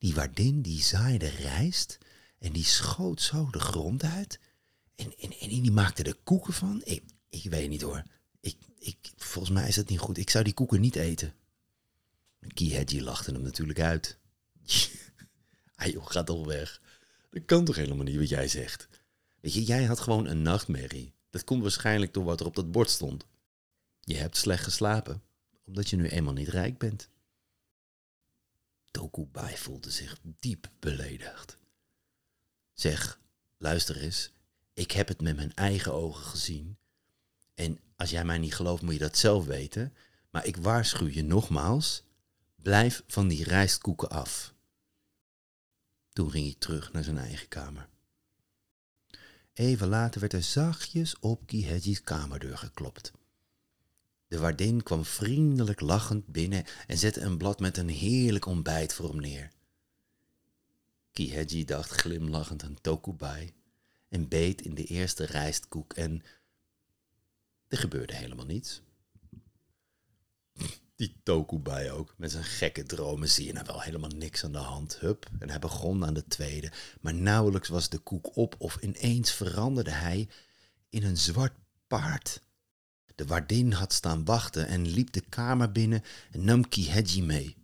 Die 0.00 0.14
waardin 0.14 0.62
die 0.62 0.82
zaaide 0.82 1.28
rijst 1.28 1.98
en 2.38 2.52
die 2.52 2.64
schoot 2.64 3.22
zo 3.22 3.50
de 3.50 3.58
grond 3.58 4.02
uit 4.02 4.40
en, 4.94 5.12
en, 5.18 5.32
en 5.38 5.48
die 5.48 5.72
maakte 5.72 6.02
er 6.02 6.16
koeken 6.24 6.52
van. 6.52 6.80
Ik, 6.84 7.02
ik 7.28 7.50
weet 7.50 7.68
niet 7.68 7.82
hoor. 7.82 8.02
Ik, 8.40 8.56
ik, 8.78 8.96
volgens 9.16 9.54
mij 9.54 9.68
is 9.68 9.74
dat 9.74 9.88
niet 9.88 9.98
goed. 9.98 10.18
Ik 10.18 10.30
zou 10.30 10.44
die 10.44 10.52
koeken 10.52 10.80
niet 10.80 10.96
eten. 10.96 11.34
Kiheji 12.54 13.02
lachte 13.02 13.32
hem 13.32 13.42
natuurlijk 13.42 13.80
uit. 13.80 14.18
ah 15.74 15.86
joh, 15.86 16.06
ga 16.06 16.24
weg. 16.44 16.80
Dat 17.30 17.44
kan 17.44 17.64
toch 17.64 17.76
helemaal 17.76 18.04
niet 18.04 18.16
wat 18.16 18.28
jij 18.28 18.48
zegt. 18.48 18.88
Weet 19.40 19.54
je, 19.54 19.64
jij 19.64 19.84
had 19.84 20.00
gewoon 20.00 20.26
een 20.26 20.42
nachtmerrie. 20.42 21.12
Dat 21.30 21.44
komt 21.44 21.62
waarschijnlijk 21.62 22.14
door 22.14 22.24
wat 22.24 22.40
er 22.40 22.46
op 22.46 22.54
dat 22.54 22.72
bord 22.72 22.90
stond. 22.90 23.26
Je 24.00 24.16
hebt 24.16 24.36
slecht 24.36 24.64
geslapen, 24.64 25.22
omdat 25.66 25.90
je 25.90 25.96
nu 25.96 26.08
eenmaal 26.08 26.32
niet 26.32 26.48
rijk 26.48 26.78
bent. 26.78 27.08
Tokubai 28.90 29.56
voelde 29.56 29.90
zich 29.90 30.20
diep 30.22 30.70
beledigd. 30.78 31.58
Zeg, 32.72 33.20
luister 33.58 33.96
eens, 33.96 34.32
ik 34.74 34.90
heb 34.90 35.08
het 35.08 35.20
met 35.20 35.36
mijn 35.36 35.54
eigen 35.54 35.92
ogen 35.92 36.24
gezien. 36.24 36.78
En 37.54 37.80
als 37.96 38.10
jij 38.10 38.24
mij 38.24 38.38
niet 38.38 38.54
gelooft, 38.54 38.82
moet 38.82 38.92
je 38.92 38.98
dat 38.98 39.16
zelf 39.16 39.44
weten. 39.44 39.94
Maar 40.30 40.46
ik 40.46 40.56
waarschuw 40.56 41.06
je 41.06 41.22
nogmaals, 41.22 42.02
blijf 42.54 43.02
van 43.06 43.28
die 43.28 43.44
rijstkoeken 43.44 44.10
af. 44.10 44.54
Toen 46.12 46.30
ging 46.30 46.44
hij 46.44 46.56
terug 46.58 46.92
naar 46.92 47.04
zijn 47.04 47.18
eigen 47.18 47.48
kamer. 47.48 47.88
Even 49.52 49.88
later 49.88 50.20
werd 50.20 50.32
er 50.32 50.42
zachtjes 50.42 51.18
op 51.18 51.46
Kiheji's 51.46 52.00
kamerdeur 52.00 52.58
geklopt. 52.58 53.12
De 54.30 54.38
waardin 54.38 54.82
kwam 54.82 55.04
vriendelijk 55.04 55.80
lachend 55.80 56.26
binnen 56.26 56.64
en 56.86 56.98
zette 56.98 57.20
een 57.20 57.38
blad 57.38 57.60
met 57.60 57.76
een 57.76 57.88
heerlijk 57.88 58.46
ontbijt 58.46 58.92
voor 58.92 59.08
hem 59.08 59.20
neer. 59.20 59.50
Kiheji 61.12 61.64
dacht 61.64 61.90
glimlachend 61.90 62.62
aan 62.62 62.80
Tokubai 62.80 63.52
en 64.08 64.28
beet 64.28 64.62
in 64.62 64.74
de 64.74 64.84
eerste 64.84 65.24
rijstkoek 65.24 65.92
en 65.92 66.22
er 67.68 67.78
gebeurde 67.78 68.14
helemaal 68.14 68.46
niets. 68.46 68.82
Die 70.96 71.20
Tokubai 71.22 71.90
ook, 71.90 72.14
met 72.16 72.30
zijn 72.30 72.44
gekke 72.44 72.82
dromen 72.82 73.28
zie 73.28 73.46
je 73.46 73.52
nou 73.52 73.66
wel 73.66 73.80
helemaal 73.80 74.10
niks 74.10 74.44
aan 74.44 74.52
de 74.52 74.58
hand. 74.58 74.98
Hup, 74.98 75.30
en 75.38 75.50
hij 75.50 75.58
begon 75.58 76.04
aan 76.04 76.14
de 76.14 76.26
tweede, 76.26 76.72
maar 77.00 77.14
nauwelijks 77.14 77.68
was 77.68 77.88
de 77.88 77.98
koek 77.98 78.36
op 78.36 78.54
of 78.58 78.76
ineens 78.76 79.32
veranderde 79.32 79.90
hij 79.90 80.28
in 80.88 81.04
een 81.04 81.16
zwart 81.16 81.54
paard. 81.86 82.42
De 83.20 83.26
waardin 83.26 83.72
had 83.72 83.92
staan 83.92 84.24
wachten 84.24 84.66
en 84.66 84.86
liep 84.86 85.12
de 85.12 85.20
kamer 85.20 85.72
binnen 85.72 86.02
en 86.30 86.44
nam 86.44 86.68
Kiheji 86.68 87.22
mee. 87.22 87.56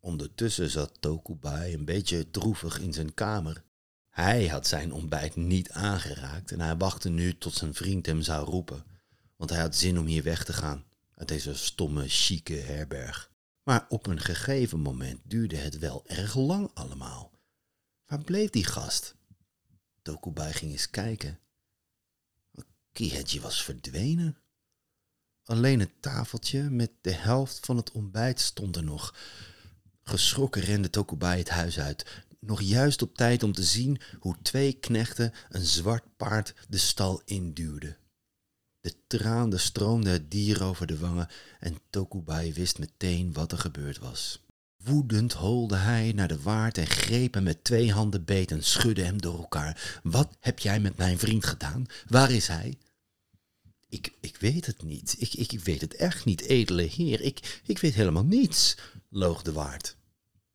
Ondertussen 0.00 0.70
zat 0.70 1.00
Tokubai 1.00 1.74
een 1.74 1.84
beetje 1.84 2.30
droevig 2.30 2.80
in 2.80 2.92
zijn 2.92 3.14
kamer. 3.14 3.64
Hij 4.10 4.48
had 4.48 4.66
zijn 4.66 4.92
ontbijt 4.92 5.36
niet 5.36 5.70
aangeraakt 5.70 6.52
en 6.52 6.60
hij 6.60 6.76
wachtte 6.76 7.08
nu 7.08 7.38
tot 7.38 7.54
zijn 7.54 7.74
vriend 7.74 8.06
hem 8.06 8.22
zou 8.22 8.46
roepen, 8.46 8.84
want 9.36 9.50
hij 9.50 9.60
had 9.60 9.76
zin 9.76 9.98
om 9.98 10.06
hier 10.06 10.22
weg 10.22 10.44
te 10.44 10.52
gaan 10.52 10.84
uit 11.14 11.28
deze 11.28 11.54
stomme, 11.54 12.08
chique 12.08 12.54
herberg. 12.54 13.30
Maar 13.62 13.86
op 13.88 14.06
een 14.06 14.20
gegeven 14.20 14.80
moment 14.80 15.20
duurde 15.24 15.56
het 15.56 15.78
wel 15.78 16.02
erg 16.06 16.34
lang 16.36 16.70
allemaal. 16.74 17.30
Waar 18.06 18.20
bleef 18.22 18.50
die 18.50 18.64
gast? 18.64 19.14
Tokubai 20.02 20.52
ging 20.52 20.72
eens 20.72 20.90
kijken. 20.90 21.38
Kiheji 22.92 23.40
was 23.40 23.64
verdwenen. 23.64 24.38
Alleen 25.44 25.80
het 25.80 25.92
tafeltje 26.00 26.62
met 26.62 26.90
de 27.00 27.12
helft 27.12 27.66
van 27.66 27.76
het 27.76 27.92
ontbijt 27.92 28.40
stond 28.40 28.76
er 28.76 28.84
nog. 28.84 29.14
Geschrokken 30.02 30.62
rende 30.62 30.90
Tokubai 30.90 31.38
het 31.38 31.48
huis 31.48 31.78
uit, 31.78 32.24
nog 32.38 32.60
juist 32.60 33.02
op 33.02 33.16
tijd 33.16 33.42
om 33.42 33.52
te 33.52 33.64
zien 33.64 34.00
hoe 34.18 34.36
twee 34.42 34.72
knechten 34.72 35.32
een 35.48 35.64
zwart 35.66 36.04
paard 36.16 36.54
de 36.68 36.78
stal 36.78 37.22
induwden. 37.24 37.96
De 38.80 38.94
tranen 39.06 39.60
stroomden 39.60 40.12
het 40.12 40.30
dier 40.30 40.62
over 40.62 40.86
de 40.86 40.98
wangen 40.98 41.28
en 41.60 41.78
Tokubai 41.90 42.52
wist 42.52 42.78
meteen 42.78 43.32
wat 43.32 43.52
er 43.52 43.58
gebeurd 43.58 43.98
was. 43.98 44.44
Woedend 44.84 45.32
holde 45.32 45.76
hij 45.76 46.12
naar 46.14 46.28
de 46.28 46.42
waard 46.42 46.78
en 46.78 46.86
greep 46.86 47.34
hem 47.34 47.42
met 47.42 47.64
twee 47.64 47.92
handen 47.92 48.24
beet 48.24 48.50
en 48.50 48.64
schudde 48.64 49.02
hem 49.02 49.20
door 49.20 49.38
elkaar. 49.38 50.00
Wat 50.02 50.36
heb 50.40 50.58
jij 50.58 50.80
met 50.80 50.96
mijn 50.96 51.18
vriend 51.18 51.46
gedaan? 51.46 51.86
Waar 52.06 52.30
is 52.30 52.46
hij? 52.46 52.78
Ik, 53.94 54.12
ik 54.20 54.36
weet 54.36 54.66
het 54.66 54.82
niet. 54.82 55.16
Ik, 55.18 55.34
ik, 55.34 55.60
weet 55.60 55.80
het 55.80 55.94
echt 55.94 56.24
niet, 56.24 56.40
edele 56.40 56.82
heer. 56.82 57.20
Ik, 57.20 57.60
ik 57.64 57.78
weet 57.78 57.94
helemaal 57.94 58.24
niets, 58.24 58.76
loog 59.08 59.42
de 59.42 59.52
waard. 59.52 59.96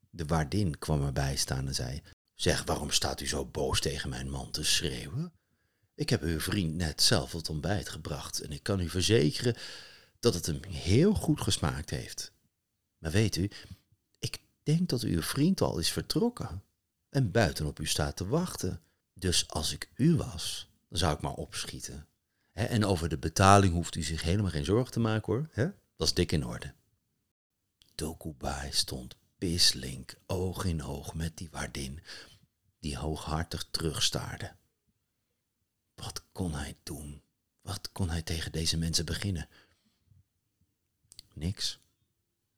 De 0.09 0.25
waardin 0.25 0.77
kwam 0.77 1.05
erbij 1.05 1.35
staan 1.35 1.67
en 1.67 1.75
zei: 1.75 2.01
Zeg, 2.33 2.63
waarom 2.63 2.91
staat 2.91 3.21
u 3.21 3.27
zo 3.27 3.45
boos 3.45 3.81
tegen 3.81 4.09
mijn 4.09 4.29
man 4.29 4.51
te 4.51 4.63
schreeuwen? 4.63 5.33
Ik 5.95 6.09
heb 6.09 6.21
uw 6.21 6.39
vriend 6.39 6.75
net 6.75 7.01
zelf 7.01 7.31
het 7.31 7.49
ontbijt 7.49 7.89
gebracht 7.89 8.41
en 8.41 8.51
ik 8.51 8.63
kan 8.63 8.79
u 8.79 8.89
verzekeren 8.89 9.55
dat 10.19 10.33
het 10.33 10.45
hem 10.45 10.63
heel 10.63 11.13
goed 11.13 11.41
gesmaakt 11.41 11.89
heeft. 11.89 12.31
Maar 12.97 13.11
weet 13.11 13.35
u, 13.35 13.49
ik 14.19 14.39
denk 14.63 14.89
dat 14.89 15.01
uw 15.01 15.21
vriend 15.21 15.61
al 15.61 15.77
is 15.77 15.91
vertrokken 15.91 16.63
en 17.09 17.31
buiten 17.31 17.65
op 17.65 17.79
u 17.79 17.85
staat 17.85 18.15
te 18.15 18.27
wachten. 18.27 18.81
Dus 19.13 19.47
als 19.47 19.73
ik 19.73 19.89
u 19.95 20.15
was, 20.15 20.69
dan 20.89 20.97
zou 20.97 21.15
ik 21.15 21.21
maar 21.21 21.33
opschieten. 21.33 22.08
En 22.53 22.85
over 22.85 23.09
de 23.09 23.17
betaling 23.17 23.73
hoeft 23.73 23.95
u 23.95 24.03
zich 24.03 24.21
helemaal 24.21 24.51
geen 24.51 24.65
zorgen 24.65 24.91
te 24.91 24.99
maken 24.99 25.33
hoor. 25.33 25.49
Dat 25.95 26.07
is 26.07 26.13
dik 26.13 26.31
in 26.31 26.45
orde. 26.45 26.73
Tokubai 27.95 28.71
stond 28.71 29.15
pislink 29.37 30.15
oog 30.25 30.65
in 30.65 30.83
oog 30.83 31.13
met 31.13 31.37
die 31.37 31.49
waardin, 31.51 32.01
die 32.79 32.97
hooghartig 32.97 33.67
terugstaarde. 33.71 34.55
Wat 35.95 36.23
kon 36.31 36.53
hij 36.53 36.77
doen? 36.83 37.21
Wat 37.61 37.91
kon 37.91 38.09
hij 38.09 38.21
tegen 38.21 38.51
deze 38.51 38.77
mensen 38.77 39.05
beginnen? 39.05 39.49
Niks. 41.33 41.79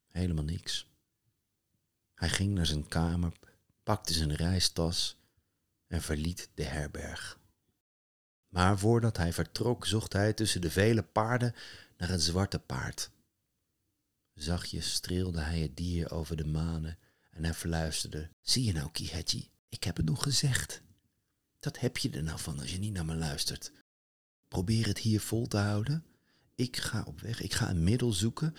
Helemaal 0.08 0.44
niks. 0.44 0.86
Hij 2.14 2.28
ging 2.28 2.54
naar 2.54 2.66
zijn 2.66 2.88
kamer, 2.88 3.32
pakte 3.82 4.12
zijn 4.12 4.34
reistas 4.34 5.16
en 5.86 6.02
verliet 6.02 6.48
de 6.54 6.64
herberg. 6.64 7.40
Maar 8.52 8.78
voordat 8.78 9.16
hij 9.16 9.32
vertrok, 9.32 9.86
zocht 9.86 10.12
hij 10.12 10.32
tussen 10.32 10.60
de 10.60 10.70
vele 10.70 11.02
paarden 11.02 11.54
naar 11.96 12.08
het 12.08 12.22
zwarte 12.22 12.58
paard. 12.58 13.10
Zachtjes 14.34 14.92
streelde 14.92 15.40
hij 15.40 15.60
het 15.60 15.76
dier 15.76 16.10
over 16.10 16.36
de 16.36 16.44
manen 16.44 16.98
en 17.30 17.44
hij 17.44 17.54
fluisterde: 17.54 18.30
Zie 18.40 18.64
je 18.64 18.72
nou, 18.72 18.90
Kihechi, 18.90 19.50
ik 19.68 19.84
heb 19.84 19.96
het 19.96 20.06
nog 20.06 20.22
gezegd. 20.22 20.82
Dat 21.58 21.78
heb 21.78 21.96
je 21.96 22.10
er 22.10 22.22
nou 22.22 22.38
van 22.38 22.60
als 22.60 22.72
je 22.72 22.78
niet 22.78 22.92
naar 22.92 23.04
me 23.04 23.14
luistert. 23.14 23.72
Probeer 24.48 24.86
het 24.86 24.98
hier 24.98 25.20
vol 25.20 25.46
te 25.46 25.58
houden. 25.58 26.04
Ik 26.54 26.76
ga 26.76 27.02
op 27.06 27.20
weg. 27.20 27.40
Ik 27.40 27.52
ga 27.52 27.70
een 27.70 27.84
middel 27.84 28.12
zoeken 28.12 28.56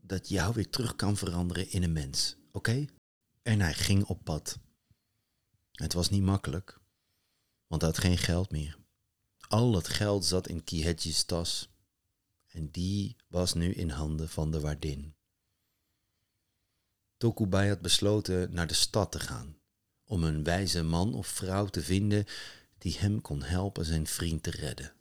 dat 0.00 0.28
jou 0.28 0.54
weer 0.54 0.70
terug 0.70 0.96
kan 0.96 1.16
veranderen 1.16 1.70
in 1.70 1.82
een 1.82 1.92
mens. 1.92 2.36
Oké? 2.52 2.84
En 3.42 3.60
hij 3.60 3.74
ging 3.74 4.04
op 4.04 4.24
pad. 4.24 4.58
Het 5.72 5.92
was 5.92 6.10
niet 6.10 6.22
makkelijk, 6.22 6.80
want 7.66 7.82
hij 7.82 7.90
had 7.90 8.00
geen 8.00 8.18
geld 8.18 8.50
meer. 8.50 8.80
Al 9.52 9.74
het 9.74 9.88
geld 9.88 10.24
zat 10.24 10.48
in 10.48 10.64
Kihetji's 10.64 11.24
tas. 11.24 11.68
En 12.48 12.70
die 12.70 13.16
was 13.28 13.54
nu 13.54 13.72
in 13.72 13.90
handen 13.90 14.28
van 14.28 14.50
de 14.50 14.60
waardin. 14.60 15.14
Tokubai 17.16 17.68
had 17.68 17.80
besloten 17.80 18.52
naar 18.52 18.66
de 18.66 18.74
stad 18.74 19.12
te 19.12 19.20
gaan 19.20 19.56
om 20.04 20.24
een 20.24 20.44
wijze 20.44 20.82
man 20.82 21.14
of 21.14 21.26
vrouw 21.26 21.66
te 21.66 21.82
vinden 21.82 22.26
die 22.78 22.96
hem 22.98 23.20
kon 23.20 23.42
helpen 23.42 23.84
zijn 23.84 24.06
vriend 24.06 24.42
te 24.42 24.50
redden. 24.50 24.92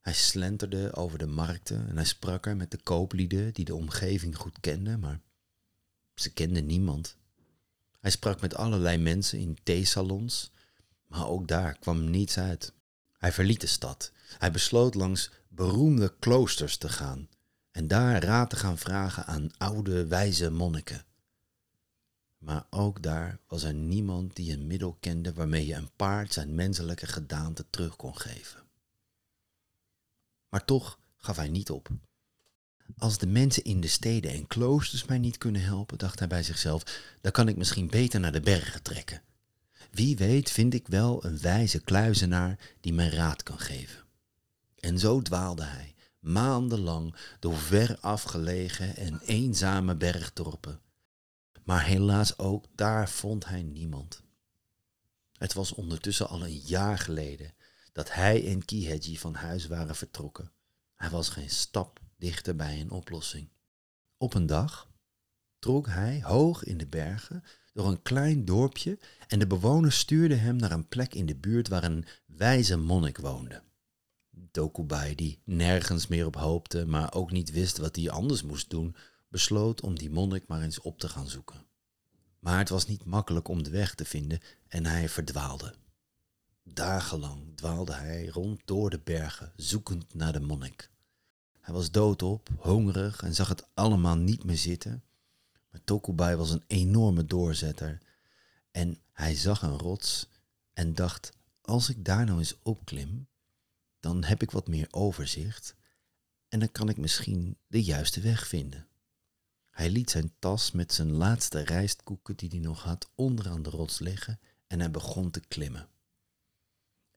Hij 0.00 0.14
slenterde 0.14 0.94
over 0.94 1.18
de 1.18 1.26
markten 1.26 1.88
en 1.88 1.96
hij 1.96 2.06
sprak 2.06 2.46
er 2.46 2.56
met 2.56 2.70
de 2.70 2.82
kooplieden 2.82 3.52
die 3.52 3.64
de 3.64 3.74
omgeving 3.74 4.36
goed 4.36 4.60
kenden, 4.60 5.00
maar 5.00 5.20
ze 6.14 6.32
kenden 6.32 6.66
niemand. 6.66 7.16
Hij 8.00 8.10
sprak 8.10 8.40
met 8.40 8.54
allerlei 8.54 8.98
mensen 8.98 9.38
in 9.38 9.58
theesalons, 9.62 10.50
maar 11.06 11.28
ook 11.28 11.48
daar 11.48 11.78
kwam 11.78 12.10
niets 12.10 12.38
uit. 12.38 12.72
Hij 13.24 13.32
verliet 13.32 13.60
de 13.60 13.66
stad. 13.66 14.12
Hij 14.38 14.50
besloot 14.50 14.94
langs 14.94 15.30
beroemde 15.48 16.14
kloosters 16.18 16.76
te 16.76 16.88
gaan 16.88 17.28
en 17.70 17.88
daar 17.88 18.22
raad 18.22 18.50
te 18.50 18.56
gaan 18.56 18.78
vragen 18.78 19.26
aan 19.26 19.50
oude 19.58 20.06
wijze 20.06 20.50
monniken. 20.50 21.04
Maar 22.38 22.66
ook 22.70 23.02
daar 23.02 23.38
was 23.48 23.62
er 23.62 23.74
niemand 23.74 24.36
die 24.36 24.52
een 24.52 24.66
middel 24.66 24.96
kende 25.00 25.32
waarmee 25.32 25.66
je 25.66 25.74
een 25.74 25.90
paard 25.96 26.32
zijn 26.32 26.54
menselijke 26.54 27.06
gedaante 27.06 27.64
terug 27.70 27.96
kon 27.96 28.16
geven. 28.16 28.62
Maar 30.48 30.64
toch 30.64 30.98
gaf 31.16 31.36
hij 31.36 31.48
niet 31.48 31.70
op. 31.70 31.88
Als 32.98 33.18
de 33.18 33.26
mensen 33.26 33.64
in 33.64 33.80
de 33.80 33.88
steden 33.88 34.30
en 34.30 34.46
kloosters 34.46 35.04
mij 35.04 35.18
niet 35.18 35.38
kunnen 35.38 35.62
helpen, 35.62 35.98
dacht 35.98 36.18
hij 36.18 36.28
bij 36.28 36.42
zichzelf, 36.42 36.82
dan 37.20 37.32
kan 37.32 37.48
ik 37.48 37.56
misschien 37.56 37.88
beter 37.88 38.20
naar 38.20 38.32
de 38.32 38.40
bergen 38.40 38.82
trekken. 38.82 39.22
Wie 39.94 40.16
weet 40.16 40.50
vind 40.50 40.74
ik 40.74 40.88
wel 40.88 41.24
een 41.24 41.40
wijze 41.40 41.80
kluizenaar 41.80 42.58
die 42.80 42.92
mij 42.92 43.08
raad 43.08 43.42
kan 43.42 43.58
geven. 43.58 44.04
En 44.80 44.98
zo 44.98 45.22
dwaalde 45.22 45.62
hij, 45.62 45.94
maandenlang, 46.18 47.16
door 47.38 47.56
ver 47.56 47.98
afgelegen 48.00 48.96
en 48.96 49.20
eenzame 49.20 49.96
bergdorpen, 49.96 50.80
maar 51.64 51.84
helaas 51.84 52.38
ook 52.38 52.66
daar 52.74 53.08
vond 53.08 53.46
hij 53.46 53.62
niemand. 53.62 54.22
Het 55.32 55.52
was 55.52 55.72
ondertussen 55.72 56.28
al 56.28 56.44
een 56.44 56.58
jaar 56.58 56.98
geleden 56.98 57.54
dat 57.92 58.12
hij 58.12 58.48
en 58.50 58.64
Kiheji 58.64 59.18
van 59.18 59.34
huis 59.34 59.66
waren 59.66 59.96
vertrokken. 59.96 60.52
Hij 60.94 61.10
was 61.10 61.28
geen 61.28 61.50
stap 61.50 62.00
dichter 62.16 62.56
bij 62.56 62.80
een 62.80 62.90
oplossing. 62.90 63.48
Op 64.16 64.34
een 64.34 64.46
dag 64.46 64.88
trok 65.58 65.86
hij 65.86 66.22
hoog 66.22 66.64
in 66.64 66.78
de 66.78 66.86
bergen 66.86 67.44
door 67.74 67.86
een 67.86 68.02
klein 68.02 68.44
dorpje 68.44 68.98
en 69.26 69.38
de 69.38 69.46
bewoners 69.46 69.98
stuurden 69.98 70.40
hem 70.40 70.56
naar 70.56 70.72
een 70.72 70.88
plek 70.88 71.14
in 71.14 71.26
de 71.26 71.36
buurt 71.36 71.68
waar 71.68 71.84
een 71.84 72.04
wijze 72.26 72.76
monnik 72.76 73.18
woonde. 73.18 73.62
Dokubai, 74.30 75.14
die 75.14 75.40
nergens 75.44 76.06
meer 76.06 76.26
op 76.26 76.36
hoopte, 76.36 76.86
maar 76.86 77.14
ook 77.14 77.30
niet 77.30 77.50
wist 77.50 77.78
wat 77.78 77.96
hij 77.96 78.10
anders 78.10 78.42
moest 78.42 78.70
doen, 78.70 78.96
besloot 79.28 79.80
om 79.80 79.98
die 79.98 80.10
monnik 80.10 80.46
maar 80.46 80.62
eens 80.62 80.80
op 80.80 80.98
te 80.98 81.08
gaan 81.08 81.28
zoeken. 81.28 81.66
Maar 82.38 82.58
het 82.58 82.68
was 82.68 82.86
niet 82.86 83.04
makkelijk 83.04 83.48
om 83.48 83.62
de 83.62 83.70
weg 83.70 83.94
te 83.94 84.04
vinden 84.04 84.40
en 84.68 84.86
hij 84.86 85.08
verdwaalde. 85.08 85.74
Dagenlang 86.62 87.56
dwaalde 87.56 87.92
hij 87.92 88.26
rond 88.26 88.60
door 88.64 88.90
de 88.90 89.00
bergen, 89.04 89.52
zoekend 89.56 90.14
naar 90.14 90.32
de 90.32 90.40
monnik. 90.40 90.90
Hij 91.60 91.74
was 91.74 91.90
doodop, 91.90 92.48
hongerig 92.58 93.22
en 93.22 93.34
zag 93.34 93.48
het 93.48 93.66
allemaal 93.74 94.16
niet 94.16 94.44
meer 94.44 94.56
zitten. 94.56 95.02
Maar 95.74 95.84
Tokubai 95.84 96.36
was 96.36 96.50
een 96.50 96.64
enorme 96.66 97.24
doorzetter. 97.24 97.98
En 98.70 98.98
hij 99.12 99.34
zag 99.34 99.62
een 99.62 99.78
rots 99.78 100.28
en 100.72 100.94
dacht, 100.94 101.32
als 101.60 101.88
ik 101.88 102.04
daar 102.04 102.24
nou 102.24 102.38
eens 102.38 102.58
opklim, 102.62 103.26
dan 104.00 104.24
heb 104.24 104.42
ik 104.42 104.50
wat 104.50 104.68
meer 104.68 104.86
overzicht 104.90 105.74
En 106.48 106.58
dan 106.58 106.72
kan 106.72 106.88
ik 106.88 106.96
misschien 106.96 107.58
de 107.66 107.82
juiste 107.82 108.20
weg 108.20 108.46
vinden. 108.46 108.86
Hij 109.70 109.90
liet 109.90 110.10
zijn 110.10 110.32
tas 110.38 110.70
met 110.70 110.92
zijn 110.92 111.12
laatste 111.12 111.60
rijstkoeken 111.60 112.36
die 112.36 112.48
hij 112.48 112.58
nog 112.58 112.82
had 112.82 113.10
onderaan 113.14 113.62
de 113.62 113.70
rots 113.70 113.98
liggen 113.98 114.40
en 114.66 114.80
hij 114.80 114.90
begon 114.90 115.30
te 115.30 115.40
klimmen. 115.40 115.88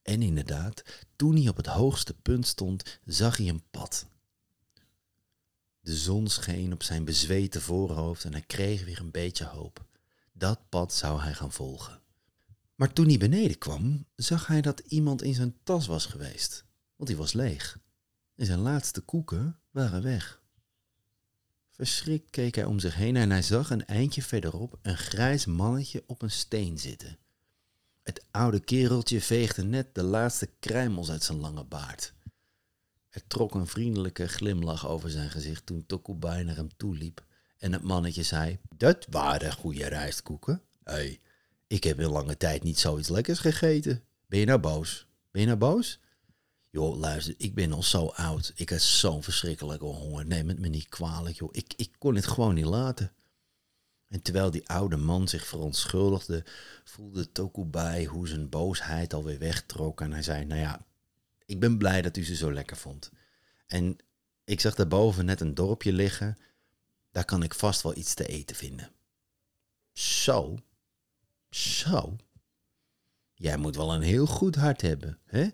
En 0.02 0.22
inderdaad, 0.22 0.84
toen 1.16 1.36
hij 1.36 1.48
op 1.48 1.58
het 1.58 1.66
hoogste 1.66 2.14
punt 2.14 2.48
stond, 2.48 3.00
zag 3.06 3.38
hij 3.38 3.48
een 3.48 3.70
pad. 3.72 4.08
De 5.88 5.96
zon 5.96 6.28
scheen 6.28 6.74
op 6.74 6.84
zijn 6.84 7.06
bezweten 7.06 7.62
voorhoofd 7.62 8.24
en 8.24 8.32
hij 8.32 8.42
kreeg 8.42 8.86
weer 8.86 9.00
een 9.00 9.12
beetje 9.12 9.46
hoop. 9.46 9.86
Dat 10.32 10.60
pad 10.70 10.94
zou 10.94 11.22
hij 11.22 11.34
gaan 11.34 11.52
volgen. 11.52 12.02
Maar 12.76 12.94
toen 12.94 13.08
hij 13.08 13.18
beneden 13.18 13.58
kwam, 13.58 14.06
zag 14.16 14.48
hij 14.48 14.62
dat 14.62 14.80
iemand 14.80 15.22
in 15.22 15.34
zijn 15.34 15.56
tas 15.64 15.88
was 15.88 16.06
geweest, 16.06 16.66
want 16.96 17.10
die 17.10 17.18
was 17.18 17.34
leeg. 17.34 17.80
En 18.36 18.46
zijn 18.46 18.60
laatste 18.60 19.02
koeken 19.02 19.60
waren 19.72 20.04
weg. 20.04 20.42
Verschrikt 21.72 22.30
keek 22.30 22.56
hij 22.56 22.66
om 22.66 22.80
zich 22.80 22.96
heen 22.96 23.16
en 23.16 23.30
hij 23.30 23.42
zag 23.42 23.70
een 23.70 23.86
eindje 23.86 24.22
verderop 24.22 24.80
een 24.82 24.98
grijs 24.98 25.46
mannetje 25.46 26.04
op 26.08 26.22
een 26.22 26.32
steen 26.32 26.80
zitten. 26.80 27.18
Het 28.04 28.26
oude 28.32 28.60
kereltje 28.60 29.22
veegde 29.22 29.64
net 29.64 29.96
de 29.96 30.04
laatste 30.04 30.50
kruimels 30.60 31.10
uit 31.10 31.24
zijn 31.24 31.40
lange 31.40 31.64
baard. 31.64 32.14
Er 33.18 33.28
trok 33.28 33.56
een 33.56 33.68
vriendelijke 33.68 34.28
glimlach 34.28 34.88
over 34.88 35.10
zijn 35.10 35.30
gezicht 35.30 35.66
toen 35.66 35.86
Tokubai 35.86 36.44
naar 36.44 36.56
hem 36.56 36.70
toe 36.78 36.98
liep 36.98 37.26
en 37.58 37.74
het 37.74 37.82
mannetje 37.82 38.24
zei: 38.24 38.60
Dat 38.76 39.08
waren 39.10 39.54
goede 39.54 39.88
rijstkoeken. 39.88 40.62
Hé, 40.84 40.94
hey, 40.94 41.20
ik 41.68 41.84
heb 41.84 42.00
in 42.00 42.10
lange 42.10 42.38
tijd 42.38 42.64
niet 42.64 42.80
zoiets 42.80 43.10
lekkers 43.10 43.40
gegeten. 43.40 44.04
Ben 44.28 44.40
je 44.40 44.46
nou 44.46 44.60
boos? 44.60 45.08
Ben 45.32 45.42
je 45.42 45.48
nou 45.48 45.60
boos? 45.60 46.00
Joh, 46.70 46.98
luister, 46.98 47.34
ik 47.38 47.56
ben 47.56 47.74
al 47.74 47.84
zo 47.84 48.06
oud. 48.06 48.52
Ik 48.56 48.70
heb 48.70 48.80
zo'n 48.80 49.24
verschrikkelijke 49.24 49.86
honger. 49.86 50.26
Neem 50.26 50.48
het 50.48 50.60
me 50.60 50.68
niet 50.68 50.90
kwalijk, 50.90 51.38
joh. 51.38 51.50
Ik, 51.52 51.74
ik 51.76 51.92
kon 51.98 52.16
het 52.16 52.28
gewoon 52.28 52.54
niet 52.54 52.66
laten. 52.66 53.14
En 54.08 54.22
terwijl 54.22 54.52
die 54.52 54.70
oude 54.70 54.98
man 54.98 55.28
zich 55.28 55.48
verontschuldigde, 55.48 56.46
voelde 56.84 57.32
Tokubai 57.32 58.06
hoe 58.06 58.28
zijn 58.28 58.50
boosheid 58.50 59.14
alweer 59.14 59.40
wegtrok. 59.40 60.02
En 60.02 60.12
hij 60.12 60.24
zei, 60.24 60.46
nou 60.46 60.62
ja, 60.62 60.86
ik 61.48 61.60
ben 61.60 61.78
blij 61.78 62.02
dat 62.02 62.18
u 62.18 62.26
ze 62.26 62.36
zo 62.36 62.54
lekker 62.54 62.78
vond. 62.78 63.12
En 63.68 63.98
ik 64.44 64.60
zag 64.60 64.76
daarboven 64.76 65.26
net 65.26 65.42
een 65.42 65.54
dorpje 65.54 65.94
liggen. 65.94 66.38
Daar 67.12 67.26
kan 67.26 67.44
ik 67.44 67.54
vast 67.54 67.82
wel 67.82 67.98
iets 67.98 68.14
te 68.14 68.26
eten 68.26 68.56
vinden. 68.56 68.92
Zo? 69.94 70.58
Zo? 71.50 72.16
Jij 73.34 73.58
moet 73.58 73.76
wel 73.76 73.94
een 73.94 74.02
heel 74.02 74.26
goed 74.26 74.56
hart 74.56 74.82
hebben, 74.82 75.20
hè? 75.26 75.48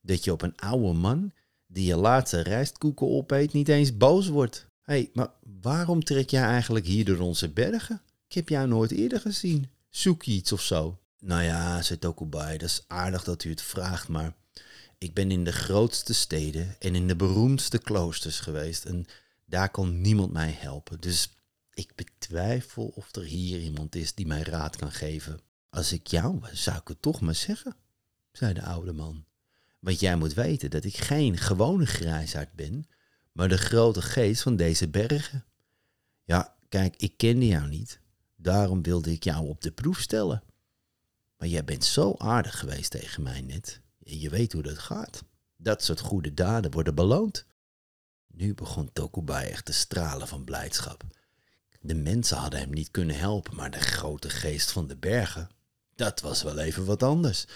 Dat 0.00 0.24
je 0.24 0.32
op 0.32 0.42
een 0.42 0.56
oude 0.56 0.92
man 0.92 1.32
die 1.66 1.86
je 1.86 1.96
laatste 1.96 2.40
rijstkoeken 2.40 3.08
opeet 3.08 3.52
niet 3.52 3.68
eens 3.68 3.96
boos 3.96 4.28
wordt. 4.28 4.66
Hé, 4.82 4.94
hey, 4.94 5.10
maar 5.12 5.30
waarom 5.60 6.04
trek 6.04 6.30
jij 6.30 6.42
eigenlijk 6.42 6.86
hier 6.86 7.04
door 7.04 7.18
onze 7.18 7.48
bergen? 7.48 8.02
Ik 8.28 8.34
heb 8.34 8.48
jou 8.48 8.68
nooit 8.68 8.90
eerder 8.90 9.20
gezien. 9.20 9.70
Zoek 9.88 10.22
je 10.22 10.32
iets 10.32 10.52
of 10.52 10.62
zo? 10.62 10.98
Nou 11.18 11.42
ja, 11.42 11.82
zei 11.82 11.98
Tokubai, 11.98 12.58
dat 12.58 12.68
is 12.68 12.84
aardig 12.86 13.24
dat 13.24 13.44
u 13.44 13.50
het 13.50 13.62
vraagt, 13.62 14.08
maar 14.08 14.36
ik 14.98 15.14
ben 15.14 15.30
in 15.30 15.44
de 15.44 15.52
grootste 15.52 16.14
steden 16.14 16.76
en 16.78 16.94
in 16.94 17.08
de 17.08 17.16
beroemdste 17.16 17.78
kloosters 17.78 18.40
geweest 18.40 18.84
en 18.84 19.06
daar 19.44 19.70
kon 19.70 20.00
niemand 20.00 20.32
mij 20.32 20.50
helpen. 20.50 21.00
Dus 21.00 21.30
ik 21.74 21.94
betwijfel 21.94 22.86
of 22.86 23.14
er 23.14 23.22
hier 23.22 23.60
iemand 23.60 23.94
is 23.94 24.14
die 24.14 24.26
mij 24.26 24.42
raad 24.42 24.76
kan 24.76 24.92
geven. 24.92 25.40
Als 25.70 25.92
ik 25.92 26.06
jou 26.06 26.38
was, 26.38 26.62
zou 26.62 26.76
ik 26.76 26.88
het 26.88 27.02
toch 27.02 27.20
maar 27.20 27.34
zeggen, 27.34 27.76
zei 28.32 28.52
de 28.52 28.62
oude 28.62 28.92
man. 28.92 29.24
Want 29.78 30.00
jij 30.00 30.16
moet 30.16 30.34
weten 30.34 30.70
dat 30.70 30.84
ik 30.84 30.96
geen 30.96 31.38
gewone 31.38 31.86
grijsaard 31.86 32.52
ben, 32.52 32.86
maar 33.32 33.48
de 33.48 33.58
grote 33.58 34.02
geest 34.02 34.42
van 34.42 34.56
deze 34.56 34.88
bergen. 34.88 35.44
Ja, 36.24 36.56
kijk, 36.68 36.96
ik 36.96 37.16
kende 37.16 37.46
jou 37.46 37.68
niet, 37.68 38.00
daarom 38.36 38.82
wilde 38.82 39.12
ik 39.12 39.24
jou 39.24 39.48
op 39.48 39.60
de 39.60 39.70
proef 39.70 40.00
stellen. 40.00 40.42
Maar 41.36 41.48
jij 41.48 41.64
bent 41.64 41.84
zo 41.84 42.14
aardig 42.18 42.58
geweest 42.58 42.90
tegen 42.90 43.22
mij 43.22 43.40
net. 43.40 43.80
Je 44.10 44.28
weet 44.28 44.52
hoe 44.52 44.62
dat 44.62 44.78
gaat. 44.78 45.24
Dat 45.56 45.82
soort 45.82 46.00
goede 46.00 46.34
daden 46.34 46.70
worden 46.70 46.94
beloond. 46.94 47.46
Nu 48.26 48.54
begon 48.54 48.92
Tokubai 48.92 49.48
echt 49.48 49.64
te 49.64 49.72
stralen 49.72 50.28
van 50.28 50.44
blijdschap. 50.44 51.04
De 51.80 51.94
mensen 51.94 52.36
hadden 52.36 52.60
hem 52.60 52.70
niet 52.70 52.90
kunnen 52.90 53.18
helpen, 53.18 53.54
maar 53.54 53.70
de 53.70 53.80
grote 53.80 54.30
geest 54.30 54.70
van 54.70 54.86
de 54.86 54.96
bergen, 54.96 55.50
dat 55.94 56.20
was 56.20 56.42
wel 56.42 56.58
even 56.58 56.84
wat 56.84 57.02
anders. 57.02 57.46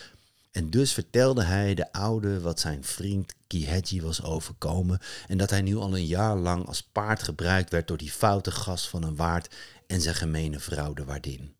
En 0.50 0.70
dus 0.70 0.92
vertelde 0.92 1.42
hij 1.42 1.74
de 1.74 1.92
oude 1.92 2.40
wat 2.40 2.60
zijn 2.60 2.84
vriend 2.84 3.34
Kiheji 3.46 4.02
was 4.02 4.22
overkomen 4.22 4.98
en 5.26 5.38
dat 5.38 5.50
hij 5.50 5.62
nu 5.62 5.76
al 5.76 5.96
een 5.96 6.06
jaar 6.06 6.36
lang 6.36 6.66
als 6.66 6.82
paard 6.82 7.22
gebruikt 7.22 7.70
werd 7.70 7.88
door 7.88 7.96
die 7.96 8.10
foute 8.10 8.50
gast 8.50 8.88
van 8.88 9.02
een 9.02 9.16
waard 9.16 9.54
en 9.86 10.00
zijn 10.00 10.14
gemene 10.14 10.58
vrouw 10.58 10.92
de 10.92 11.04
waardin. 11.04 11.56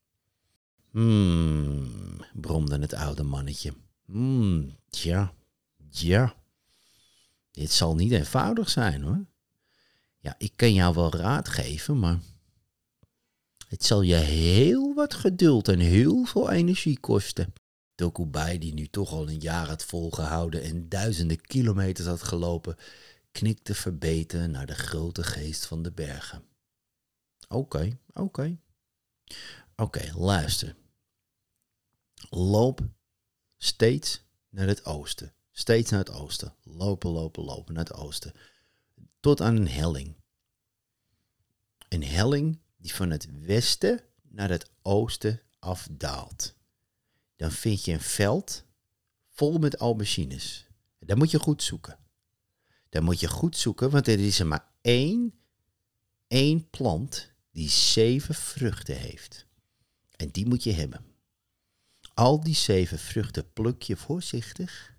Hmm, 0.91 2.25
bromde 2.33 2.79
het 2.79 2.95
oude 2.95 3.23
mannetje. 3.23 3.75
Hmm, 4.12 4.77
tja, 4.90 5.35
ja. 5.90 6.35
Dit 7.51 7.70
zal 7.70 7.94
niet 7.94 8.12
eenvoudig 8.12 8.70
zijn 8.70 9.03
hoor. 9.03 9.25
Ja, 10.18 10.35
ik 10.38 10.53
kan 10.57 10.75
jou 10.75 10.94
wel 10.94 11.14
raad 11.14 11.48
geven, 11.48 11.98
maar 11.98 12.20
het 13.68 13.85
zal 13.85 14.03
je 14.03 14.14
heel 14.14 14.94
wat 14.94 15.14
geduld 15.14 15.68
en 15.68 15.79
heel 15.79 16.25
veel 16.25 16.51
energie 16.51 17.01
kosten. 17.01 17.53
Tokubai, 17.94 18.59
die 18.59 18.75
nu 18.75 18.87
toch 18.87 19.12
al 19.12 19.29
een 19.29 19.40
jaar 19.40 19.66
had 19.66 19.85
volgehouden 19.85 20.62
en 20.62 20.88
duizenden 20.88 21.40
kilometers 21.40 22.07
had 22.07 22.22
gelopen, 22.22 22.77
knikte 23.31 23.75
verbeten 23.75 24.51
naar 24.51 24.66
de 24.66 24.75
grote 24.75 25.22
geest 25.22 25.66
van 25.66 25.83
de 25.83 25.92
bergen. 25.92 26.42
Oké, 27.48 27.98
oké. 28.12 28.59
Oké, 29.77 30.12
luister. 30.14 30.77
Loop 32.31 32.81
steeds 33.62 34.22
naar 34.48 34.66
het 34.66 34.85
oosten. 34.85 35.33
Steeds 35.51 35.90
naar 35.90 36.01
het 36.01 36.11
oosten. 36.11 36.55
Lopen, 36.62 37.11
lopen, 37.11 37.44
lopen 37.44 37.75
naar 37.75 37.85
het 37.85 37.94
oosten. 37.94 38.33
Tot 39.20 39.40
aan 39.40 39.57
een 39.57 39.68
helling. 39.68 40.14
Een 41.88 42.05
helling 42.05 42.59
die 42.77 42.94
van 42.94 43.11
het 43.11 43.29
westen 43.40 44.01
naar 44.22 44.51
het 44.51 44.70
oosten 44.83 45.40
afdaalt 45.59 46.55
dan 47.42 47.53
vind 47.53 47.85
je 47.85 47.92
een 47.92 48.01
veld 48.01 48.64
vol 49.29 49.59
met 49.59 49.77
aubergines. 49.77 50.66
Daar 50.98 51.16
moet 51.16 51.31
je 51.31 51.38
goed 51.38 51.62
zoeken. 51.62 51.98
Daar 52.88 53.03
moet 53.03 53.20
je 53.20 53.29
goed 53.29 53.57
zoeken, 53.57 53.90
want 53.90 54.07
er 54.07 54.18
is 54.20 54.38
er 54.38 54.46
maar 54.46 54.72
één, 54.81 55.35
één 56.27 56.70
plant 56.70 57.33
die 57.51 57.68
zeven 57.68 58.35
vruchten 58.35 58.96
heeft. 58.96 59.46
En 60.16 60.29
die 60.31 60.46
moet 60.46 60.62
je 60.62 60.72
hebben. 60.72 61.05
Al 62.14 62.40
die 62.40 62.55
zeven 62.55 62.98
vruchten 62.98 63.53
pluk 63.53 63.83
je 63.83 63.96
voorzichtig 63.96 64.94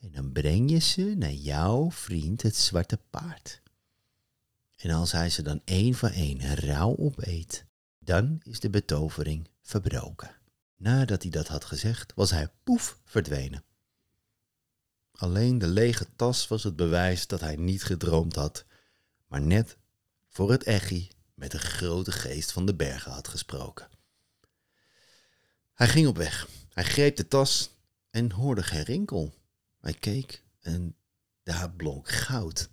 en 0.00 0.12
dan 0.12 0.32
breng 0.32 0.70
je 0.70 0.78
ze 0.78 1.14
naar 1.16 1.32
jouw 1.32 1.90
vriend 1.90 2.42
het 2.42 2.56
zwarte 2.56 2.98
paard. 3.10 3.60
En 4.76 4.90
als 4.90 5.12
hij 5.12 5.30
ze 5.30 5.42
dan 5.42 5.60
één 5.64 5.94
voor 5.94 6.08
één 6.08 6.54
rauw 6.54 6.96
opeet, 6.96 7.64
dan 7.98 8.40
is 8.42 8.60
de 8.60 8.70
betovering 8.70 9.48
verbroken. 9.62 10.36
Nadat 10.76 11.22
hij 11.22 11.30
dat 11.30 11.48
had 11.48 11.64
gezegd, 11.64 12.12
was 12.14 12.30
hij 12.30 12.50
poef 12.64 12.98
verdwenen. 13.04 13.64
Alleen 15.12 15.58
de 15.58 15.66
lege 15.66 16.06
tas 16.16 16.48
was 16.48 16.64
het 16.64 16.76
bewijs 16.76 17.26
dat 17.26 17.40
hij 17.40 17.56
niet 17.56 17.84
gedroomd 17.84 18.34
had, 18.34 18.64
maar 19.26 19.42
net 19.42 19.76
voor 20.28 20.50
het 20.50 20.62
echi 20.62 21.10
met 21.34 21.50
de 21.50 21.58
grote 21.58 22.12
geest 22.12 22.52
van 22.52 22.66
de 22.66 22.74
bergen 22.74 23.12
had 23.12 23.28
gesproken. 23.28 23.88
Hij 25.78 25.88
ging 25.88 26.06
op 26.06 26.16
weg. 26.16 26.48
Hij 26.72 26.84
greep 26.84 27.16
de 27.16 27.28
tas 27.28 27.70
en 28.10 28.30
hoorde 28.30 28.62
geen 28.62 28.82
rinkel. 28.82 29.34
Hij 29.80 29.94
keek 29.94 30.44
en 30.60 30.96
daar 31.42 31.70
blonk 31.70 32.08
goud. 32.08 32.68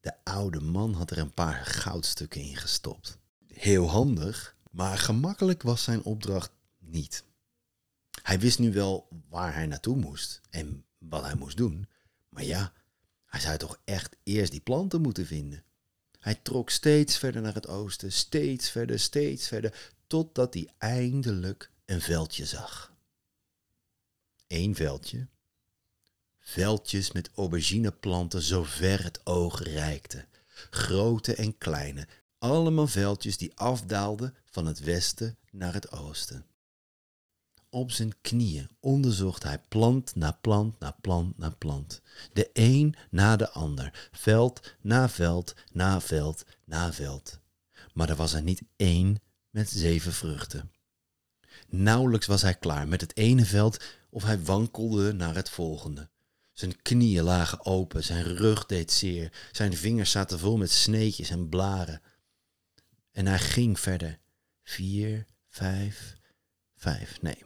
De 0.00 0.24
oude 0.24 0.60
man 0.60 0.94
had 0.94 1.10
er 1.10 1.18
een 1.18 1.34
paar 1.34 1.64
goudstukken 1.64 2.40
in 2.40 2.56
gestopt. 2.56 3.18
Heel 3.46 3.88
handig, 3.88 4.56
maar 4.70 4.98
gemakkelijk 4.98 5.62
was 5.62 5.82
zijn 5.82 6.02
opdracht 6.02 6.50
niet. 6.78 7.24
Hij 8.22 8.38
wist 8.40 8.58
nu 8.58 8.72
wel 8.72 9.08
waar 9.28 9.54
hij 9.54 9.66
naartoe 9.66 9.96
moest 9.96 10.40
en 10.50 10.84
wat 10.98 11.24
hij 11.24 11.34
moest 11.34 11.56
doen. 11.56 11.88
Maar 12.28 12.44
ja, 12.44 12.72
hij 13.26 13.40
zou 13.40 13.58
toch 13.58 13.80
echt 13.84 14.16
eerst 14.22 14.50
die 14.50 14.60
planten 14.60 15.00
moeten 15.00 15.26
vinden. 15.26 15.64
Hij 16.18 16.34
trok 16.34 16.70
steeds 16.70 17.18
verder 17.18 17.42
naar 17.42 17.54
het 17.54 17.68
oosten, 17.68 18.12
steeds 18.12 18.70
verder, 18.70 18.98
steeds 18.98 19.48
verder, 19.48 19.96
totdat 20.08 20.54
hij 20.54 20.68
eindelijk 20.78 21.70
een 21.84 22.00
veldje 22.00 22.46
zag. 22.46 22.92
Eén 24.46 24.74
veldje. 24.74 25.28
Veldjes 26.38 27.12
met 27.12 27.30
aubergineplanten 27.34 28.42
zo 28.42 28.62
ver 28.62 29.04
het 29.04 29.26
oog 29.26 29.62
reikte. 29.62 30.26
Grote 30.70 31.34
en 31.34 31.58
kleine, 31.58 32.08
allemaal 32.38 32.86
veldjes 32.86 33.36
die 33.36 33.52
afdaalden 33.54 34.34
van 34.44 34.66
het 34.66 34.80
westen 34.80 35.38
naar 35.50 35.72
het 35.72 35.90
oosten. 35.90 36.46
op 37.70 37.90
zijn 37.90 38.20
knieën 38.20 38.70
onderzocht 38.80 39.42
hij 39.42 39.58
plant 39.68 40.14
na 40.14 40.32
plant 40.40 40.78
na 40.78 40.96
plant 41.00 41.38
na 41.38 41.50
plant. 41.50 42.00
De 42.32 42.50
een 42.52 42.94
na 43.10 43.36
de 43.36 43.50
ander, 43.50 44.08
veld 44.12 44.76
na 44.80 45.08
veld 45.08 45.54
na 45.72 46.00
veld 46.00 46.44
na 46.64 46.92
veld. 46.92 47.38
Maar 47.94 48.08
er 48.08 48.16
was 48.16 48.32
er 48.32 48.42
niet 48.42 48.62
één 48.76 49.20
met 49.50 49.70
zeven 49.70 50.12
vruchten. 50.12 50.72
Nauwelijks 51.68 52.26
was 52.26 52.42
hij 52.42 52.54
klaar 52.54 52.88
met 52.88 53.00
het 53.00 53.16
ene 53.16 53.44
veld 53.44 53.84
of 54.10 54.22
hij 54.22 54.42
wankelde 54.42 55.12
naar 55.12 55.34
het 55.34 55.50
volgende. 55.50 56.08
Zijn 56.52 56.82
knieën 56.82 57.22
lagen 57.22 57.64
open, 57.64 58.04
zijn 58.04 58.22
rug 58.22 58.66
deed 58.66 58.92
zeer, 58.92 59.32
zijn 59.52 59.76
vingers 59.76 60.10
zaten 60.10 60.38
vol 60.38 60.56
met 60.56 60.70
sneetjes 60.70 61.30
en 61.30 61.48
blaren. 61.48 62.02
En 63.12 63.26
hij 63.26 63.38
ging 63.38 63.80
verder. 63.80 64.18
Vier, 64.62 65.26
vijf, 65.48 66.16
vijf, 66.76 67.22
nee. 67.22 67.42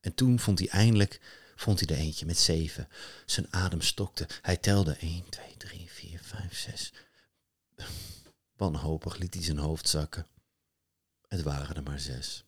En 0.00 0.14
toen 0.14 0.38
vond 0.38 0.58
hij 0.58 0.68
eindelijk 0.68 1.20
vond 1.56 1.80
hij 1.80 1.88
er 1.88 2.02
eentje 2.02 2.26
met 2.26 2.38
zeven. 2.38 2.88
Zijn 3.26 3.46
adem 3.50 3.80
stokte. 3.80 4.26
Hij 4.42 4.56
telde 4.56 4.96
1, 4.96 5.28
2, 5.28 5.56
3, 5.56 5.90
4, 5.90 6.20
5, 6.22 6.58
6. 6.58 6.92
Wanhopig 8.56 9.16
liet 9.16 9.34
hij 9.34 9.42
zijn 9.42 9.58
hoofd 9.58 9.88
zakken. 9.88 10.26
Het 11.28 11.42
waren 11.42 11.76
er 11.76 11.82
maar 11.82 12.00
zes. 12.00 12.44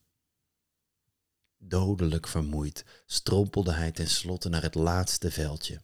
Dodelijk 1.59 2.27
vermoeid 2.29 2.85
strompelde 3.07 3.73
hij 3.73 3.93
tenslotte 3.93 4.49
naar 4.49 4.63
het 4.63 4.75
laatste 4.75 5.31
veldje. 5.31 5.81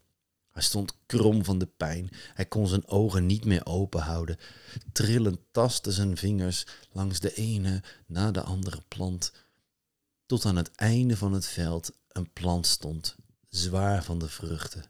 Hij 0.57 0.63
stond 0.63 0.97
krom 1.07 1.45
van 1.45 1.59
de 1.59 1.67
pijn. 1.67 2.11
Hij 2.35 2.47
kon 2.47 2.67
zijn 2.67 2.87
ogen 2.87 3.27
niet 3.27 3.45
meer 3.45 3.67
open 3.67 4.01
houden. 4.01 4.39
Trillend 4.93 5.39
tastten 5.51 5.93
zijn 5.93 6.17
vingers 6.17 6.67
langs 6.93 7.21
de 7.21 7.35
ene 7.35 7.83
na 8.07 8.31
de 8.31 8.43
andere 8.43 8.83
plant, 8.89 9.33
tot 10.27 10.45
aan 10.45 10.57
het 10.57 10.75
einde 10.75 11.17
van 11.17 11.33
het 11.33 11.47
veld 11.47 11.93
een 12.09 12.33
plant 12.33 12.67
stond, 12.67 13.17
zwaar 13.49 14.05
van 14.05 14.19
de 14.19 14.29
vruchten. 14.29 14.85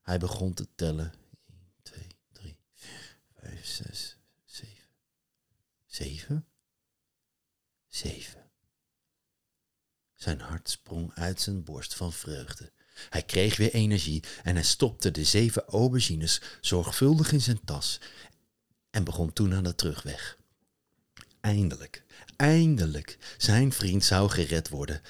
Hij 0.00 0.18
begon 0.18 0.54
te 0.54 0.68
tellen. 0.74 1.12
1, 1.46 1.56
2, 1.82 2.06
3, 2.32 2.56
4, 2.72 3.18
5, 3.34 3.66
6, 3.66 4.18
7. 4.44 4.76
7? 5.86 6.46
7. 7.94 8.50
Zijn 10.14 10.40
hart 10.40 10.70
sprong 10.70 11.14
uit 11.14 11.40
zijn 11.40 11.64
borst 11.64 11.94
van 11.94 12.12
vreugde. 12.12 12.72
Hij 13.08 13.22
kreeg 13.22 13.56
weer 13.56 13.72
energie 13.72 14.24
en 14.42 14.54
hij 14.54 14.64
stopte 14.64 15.10
de 15.10 15.24
zeven 15.24 15.64
aubergines 15.64 16.40
zorgvuldig 16.60 17.32
in 17.32 17.40
zijn 17.40 17.60
tas 17.64 18.00
en 18.90 19.04
begon 19.04 19.32
toen 19.32 19.54
aan 19.54 19.62
de 19.62 19.74
terugweg. 19.74 20.38
Eindelijk, 21.40 22.04
eindelijk, 22.36 23.18
zijn 23.38 23.72
vriend 23.72 24.04
zou 24.04 24.30
gered 24.30 24.68
worden. 24.68 25.02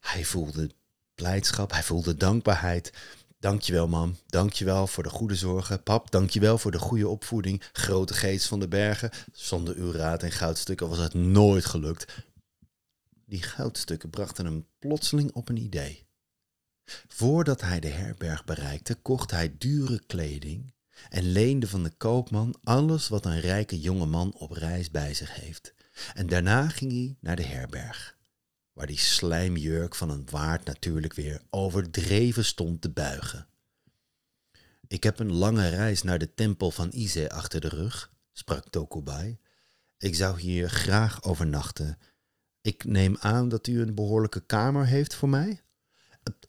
Hij 0.00 0.24
voelde 0.24 0.70
blijdschap, 1.14 1.72
hij 1.72 1.82
voelde 1.82 2.14
dankbaarheid. 2.14 2.92
Dankjewel 3.40 3.88
mam, 3.88 4.16
dankjewel 4.26 4.86
voor 4.86 5.02
de 5.02 5.08
goede 5.08 5.34
zorgen. 5.34 5.82
Pap, 5.82 6.10
dankjewel 6.10 6.58
voor 6.58 6.70
de 6.70 6.78
goede 6.78 7.08
opvoeding. 7.08 7.62
Grote 7.72 8.14
geest 8.14 8.46
van 8.46 8.60
de 8.60 8.68
bergen. 8.68 9.10
Zonder 9.32 9.76
uw 9.76 9.92
raad 9.92 10.22
en 10.22 10.32
goudstukken 10.32 10.88
was 10.88 10.98
het 10.98 11.14
nooit 11.14 11.64
gelukt. 11.64 12.24
Die 13.26 13.42
goudstukken 13.42 14.10
brachten 14.10 14.44
hem 14.44 14.66
plotseling 14.78 15.32
op 15.32 15.48
een 15.48 15.56
idee. 15.56 16.06
Voordat 17.08 17.60
hij 17.60 17.80
de 17.80 17.88
herberg 17.88 18.44
bereikte, 18.44 18.94
kocht 18.94 19.30
hij 19.30 19.54
dure 19.58 20.02
kleding 20.06 20.72
en 21.08 21.32
leende 21.32 21.68
van 21.68 21.82
de 21.82 21.92
koopman 21.96 22.54
alles 22.64 23.08
wat 23.08 23.24
een 23.24 23.40
rijke 23.40 23.80
jonge 23.80 24.06
man 24.06 24.34
op 24.34 24.50
reis 24.50 24.90
bij 24.90 25.14
zich 25.14 25.34
heeft. 25.34 25.74
En 26.14 26.26
daarna 26.26 26.68
ging 26.68 26.90
hij 26.92 27.16
naar 27.20 27.36
de 27.36 27.42
herberg, 27.44 28.17
waar 28.78 28.86
die 28.86 28.98
slijmjurk 28.98 29.94
van 29.94 30.10
een 30.10 30.26
waard 30.30 30.64
natuurlijk 30.64 31.14
weer 31.14 31.42
overdreven 31.50 32.44
stond 32.44 32.80
te 32.80 32.90
buigen. 32.90 33.46
Ik 34.86 35.02
heb 35.02 35.18
een 35.18 35.32
lange 35.32 35.68
reis 35.68 36.02
naar 36.02 36.18
de 36.18 36.34
tempel 36.34 36.70
van 36.70 36.90
Ise 36.92 37.30
achter 37.30 37.60
de 37.60 37.68
rug, 37.68 38.12
sprak 38.32 38.68
Tokubai. 38.70 39.38
Ik 39.98 40.14
zou 40.14 40.40
hier 40.40 40.70
graag 40.70 41.22
overnachten. 41.22 41.98
Ik 42.60 42.84
neem 42.84 43.16
aan 43.20 43.48
dat 43.48 43.66
u 43.66 43.80
een 43.80 43.94
behoorlijke 43.94 44.46
kamer 44.46 44.86
heeft 44.86 45.14
voor 45.14 45.28
mij? 45.28 45.60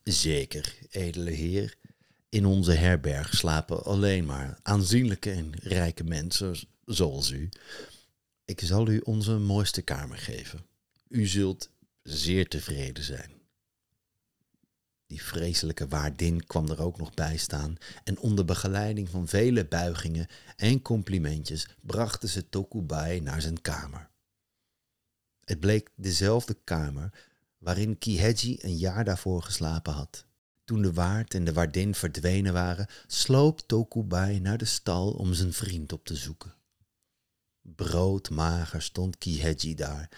Zeker, 0.03 0.77
edele 0.89 1.31
heer. 1.31 1.77
In 2.29 2.45
onze 2.45 2.71
herberg 2.71 3.35
slapen 3.35 3.83
alleen 3.83 4.25
maar 4.25 4.59
aanzienlijke 4.61 5.31
en 5.31 5.51
rijke 5.55 6.03
mensen 6.03 6.55
zoals 6.85 7.31
u. 7.31 7.49
Ik 8.45 8.59
zal 8.59 8.87
u 8.87 8.99
onze 8.99 9.37
mooiste 9.37 9.81
kamer 9.81 10.17
geven. 10.17 10.65
U 11.07 11.27
zult 11.27 11.69
zeer 12.17 12.47
tevreden 12.47 13.03
zijn. 13.03 13.39
Die 15.07 15.23
vreselijke 15.23 15.87
waardin 15.87 16.45
kwam 16.45 16.69
er 16.69 16.81
ook 16.81 16.97
nog 16.97 17.13
bij 17.13 17.37
staan 17.37 17.77
en 18.03 18.19
onder 18.19 18.45
begeleiding 18.45 19.09
van 19.09 19.27
vele 19.27 19.65
buigingen 19.65 20.27
en 20.55 20.81
complimentjes 20.81 21.67
brachten 21.81 22.29
ze 22.29 22.49
Tokubai 22.49 23.19
naar 23.19 23.41
zijn 23.41 23.61
kamer. 23.61 24.09
Het 25.43 25.59
bleek 25.59 25.89
dezelfde 25.95 26.57
kamer 26.63 27.13
waarin 27.57 27.97
Kiheji 27.97 28.57
een 28.61 28.77
jaar 28.77 29.05
daarvoor 29.05 29.43
geslapen 29.43 29.93
had. 29.93 30.25
Toen 30.63 30.81
de 30.81 30.93
waard 30.93 31.33
en 31.33 31.43
de 31.43 31.53
waardin 31.53 31.95
verdwenen 31.95 32.53
waren, 32.53 32.87
sloop 33.07 33.59
Tokubai 33.59 34.39
naar 34.39 34.57
de 34.57 34.65
stal 34.65 35.11
om 35.11 35.33
zijn 35.33 35.53
vriend 35.53 35.93
op 35.93 36.05
te 36.05 36.15
zoeken. 36.15 36.53
Broodmager 37.61 38.81
stond 38.81 39.17
Kiheji 39.17 39.75
daar, 39.75 40.09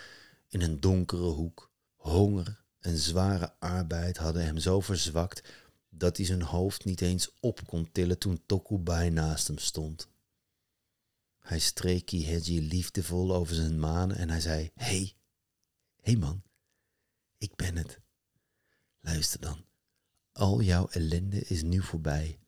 in 0.47 0.61
een 0.61 0.79
donkere 0.79 1.21
hoek. 1.21 1.70
Honger 2.01 2.63
en 2.79 2.97
zware 2.97 3.53
arbeid 3.59 4.17
hadden 4.17 4.45
hem 4.45 4.57
zo 4.57 4.79
verzwakt 4.79 5.43
dat 5.89 6.17
hij 6.17 6.25
zijn 6.25 6.41
hoofd 6.41 6.85
niet 6.85 7.01
eens 7.01 7.31
op 7.39 7.67
kon 7.67 7.91
tillen 7.91 8.17
toen 8.17 8.43
Tokubai 8.45 9.09
naast 9.09 9.47
hem 9.47 9.57
stond. 9.57 10.09
Hij 11.39 11.59
streek 11.59 12.05
Kiheji 12.05 12.67
liefdevol 12.67 13.35
over 13.35 13.55
zijn 13.55 13.79
manen 13.79 14.17
en 14.17 14.29
hij 14.29 14.41
zei, 14.41 14.71
Hé, 14.73 14.85
hey, 14.85 15.13
hé 15.95 16.11
hey 16.11 16.15
man, 16.15 16.43
ik 17.37 17.55
ben 17.55 17.75
het. 17.75 17.99
Luister 18.99 19.41
dan. 19.41 19.65
Al 20.31 20.61
jouw 20.61 20.87
ellende 20.87 21.39
is 21.39 21.63
nu 21.63 21.81
voorbij. 21.81 22.39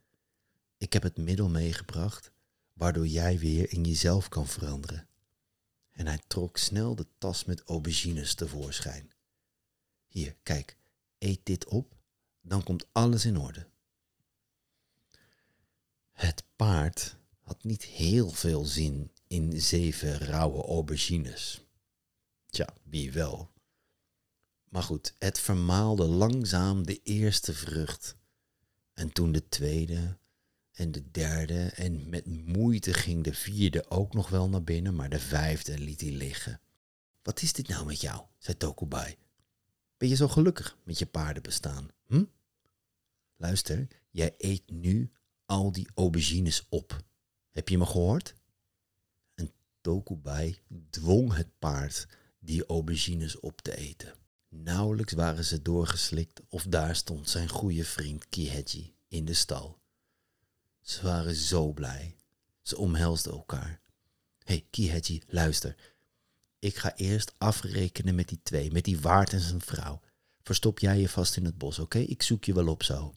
Ik 0.78 0.94
heb 0.94 1.04
het 1.04 1.18
middel 1.18 1.50
meegebracht 1.50 2.32
waardoor 2.74 3.08
jij 3.08 3.40
weer 3.40 3.72
in 3.72 3.84
jezelf 3.84 4.30
kan 4.30 4.48
veranderen. 4.48 5.08
En 5.92 6.08
hij 6.08 6.20
trok 6.28 6.58
snel 6.58 6.96
de 6.96 7.08
tas 7.18 7.46
met 7.46 7.64
aubergines 7.64 8.36
tevoorschijn. 8.36 9.13
Hier, 10.14 10.36
kijk, 10.44 10.78
eet 11.18 11.40
dit 11.44 11.66
op, 11.66 11.96
dan 12.42 12.64
komt 12.64 12.86
alles 12.92 13.26
in 13.26 13.38
orde. 13.38 13.68
Het 16.12 16.44
paard 16.56 17.18
had 17.40 17.64
niet 17.64 17.84
heel 17.84 18.30
veel 18.30 18.66
zin 18.66 19.12
in 19.28 19.62
zeven 19.62 20.18
rauwe 20.18 20.64
aubergines. 20.64 21.64
Tja, 22.46 22.68
wie 22.84 23.12
wel? 23.12 23.52
Maar 24.70 24.84
goed, 24.84 25.14
het 25.20 25.40
vermaalde 25.40 26.06
langzaam 26.06 26.86
de 26.86 27.00
eerste 27.04 27.54
vrucht. 27.54 28.16
En 28.94 29.12
toen 29.12 29.32
de 29.32 29.50
tweede 29.50 30.18
en 30.72 30.92
de 30.92 31.12
derde. 31.12 31.66
En 31.66 32.10
met 32.10 32.26
moeite 32.26 32.94
ging 32.94 33.24
de 33.24 33.34
vierde 33.34 33.90
ook 33.90 34.14
nog 34.14 34.30
wel 34.30 34.50
naar 34.50 34.64
binnen, 34.64 34.96
maar 34.96 35.10
de 35.10 35.20
vijfde 35.20 35.80
liet 35.80 36.02
hij 36.02 36.12
liggen. 36.12 36.62
Wat 37.22 37.42
is 37.42 37.54
dit 37.54 37.68
nou 37.68 37.86
met 37.86 38.02
jou? 38.02 38.26
zei 38.38 38.58
Tokubai. 38.58 39.18
Ben 40.04 40.12
je 40.12 40.18
zo 40.18 40.28
gelukkig 40.28 40.78
met 40.84 41.00
je 41.00 41.06
paardenbestaan? 41.06 41.90
Hm? 42.06 42.24
Luister, 43.36 43.88
jij 44.10 44.36
eet 44.38 44.70
nu 44.70 45.12
al 45.46 45.72
die 45.72 45.88
aubergines 45.94 46.66
op. 46.70 47.04
Heb 47.52 47.70
je 47.70 47.78
me 47.78 47.86
gehoord? 47.86 48.36
En 49.34 49.52
Tokubai 49.82 50.60
dwong 50.90 51.34
het 51.34 51.60
paard 51.60 52.08
die 52.40 52.66
aubergines 52.66 53.40
op 53.40 53.62
te 53.62 53.76
eten. 53.76 54.14
Nauwelijks 54.50 55.14
waren 55.14 55.46
ze 55.46 55.62
doorgeslikt 55.62 56.42
of 56.50 56.64
daar 56.64 56.96
stond 56.96 57.30
zijn 57.30 57.50
goede 57.50 57.86
vriend 57.86 58.30
Kiheji 58.30 58.96
in 59.08 59.26
de 59.26 59.34
stal. 59.34 59.80
Ze 60.82 61.02
waren 61.04 61.36
zo 61.36 61.74
blij. 61.74 62.16
Ze 62.62 62.78
omhelsden 62.78 63.34
elkaar. 63.34 63.82
Hé, 64.38 64.54
hey, 64.54 64.68
Kiheji, 64.70 65.22
luister. 65.28 65.93
Ik 66.64 66.78
ga 66.78 66.96
eerst 66.96 67.34
afrekenen 67.38 68.16
met 68.16 68.28
die 68.28 68.40
twee, 68.44 68.72
met 68.72 68.84
die 68.84 69.00
waard 69.00 69.34
en 69.34 69.40
zijn 69.40 69.62
vrouw. 69.62 70.02
Verstop 70.42 70.80
jij 70.80 71.00
je 71.00 71.10
vast 71.10 71.38
in 71.38 71.46
het 71.46 71.58
bos, 71.58 71.80
oké? 71.80 71.98
Ik 71.98 72.22
zoek 72.22 72.44
je 72.44 72.54
wel 72.54 72.68
op 72.68 72.84
zo. 72.84 73.16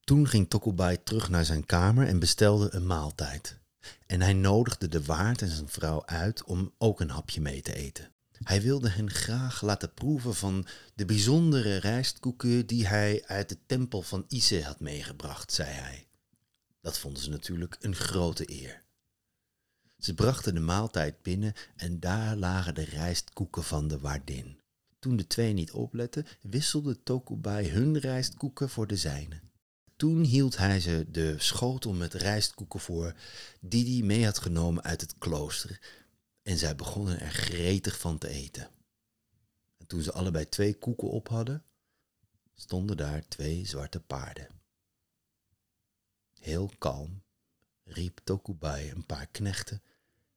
Toen 0.00 0.28
ging 0.28 0.50
Tokubai 0.50 1.02
terug 1.02 1.28
naar 1.28 1.44
zijn 1.44 1.66
kamer 1.66 2.06
en 2.06 2.18
bestelde 2.18 2.74
een 2.74 2.86
maaltijd. 2.86 3.58
En 4.06 4.20
hij 4.20 4.32
nodigde 4.32 4.88
de 4.88 5.02
waard 5.02 5.42
en 5.42 5.48
zijn 5.48 5.68
vrouw 5.68 6.04
uit 6.04 6.44
om 6.44 6.72
ook 6.78 7.00
een 7.00 7.10
hapje 7.10 7.40
mee 7.40 7.62
te 7.62 7.74
eten. 7.74 8.12
Hij 8.42 8.62
wilde 8.62 8.88
hen 8.88 9.10
graag 9.10 9.62
laten 9.62 9.94
proeven 9.94 10.34
van 10.34 10.66
de 10.94 11.04
bijzondere 11.04 11.76
rijstkoeken 11.76 12.66
die 12.66 12.86
hij 12.86 13.22
uit 13.26 13.48
de 13.48 13.58
tempel 13.66 14.02
van 14.02 14.24
Ise 14.28 14.62
had 14.62 14.80
meegebracht, 14.80 15.52
zei 15.52 15.70
hij. 15.70 16.06
Dat 16.80 16.98
vonden 16.98 17.22
ze 17.22 17.30
natuurlijk 17.30 17.76
een 17.80 17.94
grote 17.94 18.50
eer. 18.50 18.84
Ze 19.98 20.14
brachten 20.14 20.54
de 20.54 20.60
maaltijd 20.60 21.22
binnen 21.22 21.52
en 21.76 22.00
daar 22.00 22.36
lagen 22.36 22.74
de 22.74 22.84
rijstkoeken 22.84 23.64
van 23.64 23.88
de 23.88 23.98
waardin. 23.98 24.60
Toen 24.98 25.16
de 25.16 25.26
twee 25.26 25.52
niet 25.52 25.72
opletten, 25.72 26.26
wisselde 26.40 27.02
Tokubai 27.02 27.68
hun 27.68 27.98
rijstkoeken 27.98 28.68
voor 28.68 28.86
de 28.86 28.96
zijne. 28.96 29.40
Toen 29.96 30.22
hield 30.22 30.56
hij 30.56 30.80
ze 30.80 31.06
de 31.10 31.34
schotel 31.38 31.92
met 31.92 32.14
rijstkoeken 32.14 32.80
voor 32.80 33.14
die 33.60 33.96
hij 33.96 34.06
mee 34.06 34.24
had 34.24 34.38
genomen 34.38 34.82
uit 34.82 35.00
het 35.00 35.18
klooster 35.18 35.80
en 36.42 36.58
zij 36.58 36.76
begonnen 36.76 37.20
er 37.20 37.30
gretig 37.30 37.98
van 37.98 38.18
te 38.18 38.28
eten. 38.28 38.70
En 39.76 39.86
toen 39.86 40.02
ze 40.02 40.12
allebei 40.12 40.48
twee 40.48 40.74
koeken 40.74 41.10
op 41.10 41.28
hadden, 41.28 41.64
stonden 42.54 42.96
daar 42.96 43.28
twee 43.28 43.66
zwarte 43.66 44.00
paarden. 44.00 44.48
Heel 46.38 46.70
kalm 46.78 47.22
riep 47.86 48.20
Tokubai 48.24 48.90
een 48.90 49.06
paar 49.06 49.26
knechten 49.26 49.82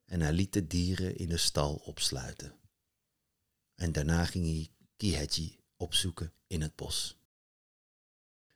en 0.05 0.21
hij 0.21 0.33
liet 0.33 0.53
de 0.53 0.67
dieren 0.67 1.17
in 1.17 1.29
de 1.29 1.37
stal 1.37 1.75
opsluiten. 1.75 2.55
En 3.75 3.91
daarna 3.91 4.25
ging 4.25 4.45
hij 4.45 4.69
Kiheji 4.97 5.59
opzoeken 5.77 6.33
in 6.47 6.61
het 6.61 6.75
bos. 6.75 7.17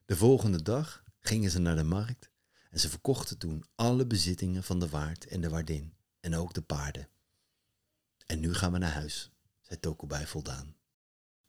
De 0.05 0.15
volgende 0.15 0.61
dag 0.61 1.03
gingen 1.19 1.51
ze 1.51 1.59
naar 1.59 1.75
de 1.75 1.83
markt 1.83 2.29
en 2.69 2.79
ze 2.79 2.89
verkochten 2.89 3.37
toen 3.37 3.65
alle 3.75 4.05
bezittingen 4.05 4.63
van 4.63 4.79
de 4.79 4.89
waard 4.89 5.25
en 5.25 5.41
de 5.41 5.49
waardin 5.49 5.93
en 6.19 6.35
ook 6.35 6.53
de 6.53 6.61
paarden. 6.61 7.09
En 8.25 8.39
nu 8.39 8.53
gaan 8.53 8.71
we 8.71 8.77
naar 8.77 8.91
huis, 8.91 9.31
zei 9.61 9.79
Tokubai 9.79 10.25
voldaan. 10.25 10.75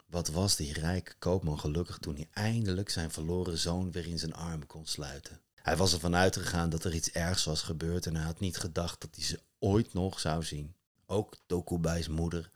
Wat 0.06 0.28
was 0.28 0.56
die 0.56 0.72
rijke 0.72 1.14
koopman 1.18 1.58
gelukkig 1.58 1.98
toen 1.98 2.14
hij 2.14 2.28
eindelijk 2.30 2.90
zijn 2.90 3.10
verloren 3.10 3.58
zoon 3.58 3.92
weer 3.92 4.06
in 4.06 4.18
zijn 4.18 4.34
armen 4.34 4.66
kon 4.66 4.86
sluiten. 4.86 5.40
Hij 5.64 5.76
was 5.76 5.92
ervan 5.92 6.14
uitgegaan 6.14 6.70
dat 6.70 6.84
er 6.84 6.94
iets 6.94 7.10
ergs 7.10 7.44
was 7.44 7.62
gebeurd 7.62 8.06
en 8.06 8.16
hij 8.16 8.24
had 8.24 8.40
niet 8.40 8.56
gedacht 8.56 9.00
dat 9.00 9.14
hij 9.14 9.24
ze 9.24 9.40
ooit 9.58 9.92
nog 9.92 10.20
zou 10.20 10.42
zien. 10.42 10.74
Ook 11.06 11.36
Tokubai's 11.46 12.08
moeder, 12.08 12.50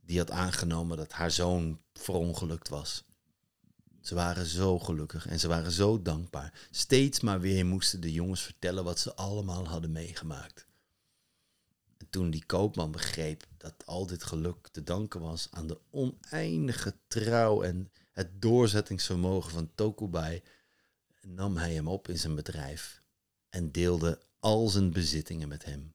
die 0.00 0.18
had 0.18 0.30
aangenomen 0.30 0.96
dat 0.96 1.12
haar 1.12 1.30
zoon 1.30 1.80
verongelukt 1.92 2.68
was. 2.68 3.04
Ze 4.00 4.14
waren 4.14 4.46
zo 4.46 4.78
gelukkig 4.78 5.26
en 5.26 5.40
ze 5.40 5.48
waren 5.48 5.72
zo 5.72 6.02
dankbaar. 6.02 6.68
Steeds 6.70 7.20
maar 7.20 7.40
weer 7.40 7.66
moesten 7.66 8.00
de 8.00 8.12
jongens 8.12 8.42
vertellen 8.42 8.84
wat 8.84 8.98
ze 8.98 9.14
allemaal 9.14 9.68
hadden 9.68 9.92
meegemaakt. 9.92 10.66
En 11.98 12.06
toen 12.10 12.30
die 12.30 12.44
koopman 12.46 12.90
begreep 12.90 13.46
dat 13.56 13.74
al 13.84 14.06
dit 14.06 14.24
geluk 14.24 14.68
te 14.68 14.82
danken 14.82 15.20
was 15.20 15.48
aan 15.50 15.66
de 15.66 15.80
oneindige 15.90 16.94
trouw 17.08 17.62
en 17.62 17.90
het 18.12 18.42
doorzettingsvermogen 18.42 19.50
van 19.50 19.70
Tokubai, 19.74 20.42
nam 21.22 21.56
hij 21.56 21.74
hem 21.74 21.88
op 21.88 22.08
in 22.08 22.18
zijn 22.18 22.34
bedrijf 22.34 23.02
en 23.48 23.70
deelde 23.70 24.20
al 24.38 24.68
zijn 24.68 24.92
bezittingen 24.92 25.48
met 25.48 25.64
hem. 25.64 25.94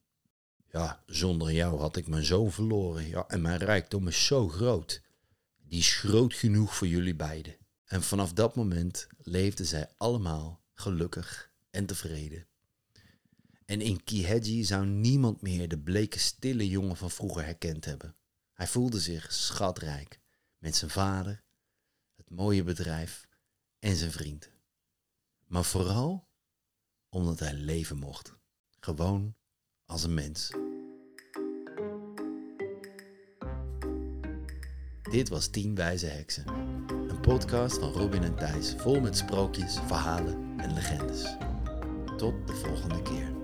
Ja, 0.70 1.02
zonder 1.06 1.52
jou 1.52 1.78
had 1.78 1.96
ik 1.96 2.06
mijn 2.06 2.24
zoon 2.24 2.52
verloren. 2.52 3.08
Ja, 3.08 3.24
en 3.28 3.40
mijn 3.40 3.58
rijkdom 3.58 4.08
is 4.08 4.26
zo 4.26 4.48
groot. 4.48 5.02
Die 5.56 5.78
is 5.78 5.96
groot 5.96 6.34
genoeg 6.34 6.74
voor 6.74 6.86
jullie 6.86 7.14
beiden. 7.14 7.56
En 7.84 8.02
vanaf 8.02 8.32
dat 8.32 8.54
moment 8.54 9.06
leefden 9.18 9.66
zij 9.66 9.88
allemaal 9.96 10.62
gelukkig 10.74 11.50
en 11.70 11.86
tevreden. 11.86 12.46
En 13.64 13.80
in 13.80 14.04
Kiheji 14.04 14.64
zou 14.64 14.86
niemand 14.86 15.42
meer 15.42 15.68
de 15.68 15.78
bleke 15.78 16.18
stille 16.18 16.68
jongen 16.68 16.96
van 16.96 17.10
vroeger 17.10 17.44
herkend 17.44 17.84
hebben. 17.84 18.16
Hij 18.52 18.66
voelde 18.66 19.00
zich 19.00 19.32
schatrijk 19.32 20.20
met 20.58 20.76
zijn 20.76 20.90
vader, 20.90 21.42
het 22.16 22.30
mooie 22.30 22.62
bedrijf 22.62 23.26
en 23.78 23.96
zijn 23.96 24.12
vriend. 24.12 24.50
Maar 25.46 25.64
vooral 25.64 26.28
omdat 27.08 27.38
hij 27.38 27.54
leven 27.54 27.98
mocht. 27.98 28.36
Gewoon 28.80 29.34
als 29.84 30.02
een 30.02 30.14
mens. 30.14 30.50
Dit 35.10 35.28
was 35.28 35.48
Tien 35.48 35.74
Wijze 35.74 36.06
Heksen. 36.06 36.48
Een 36.88 37.20
podcast 37.20 37.78
van 37.78 37.92
Robin 37.92 38.22
en 38.22 38.36
Thijs 38.36 38.74
vol 38.76 39.00
met 39.00 39.16
sprookjes, 39.16 39.78
verhalen 39.86 40.60
en 40.60 40.72
legendes. 40.72 41.36
Tot 42.16 42.46
de 42.46 42.54
volgende 42.54 43.02
keer. 43.02 43.35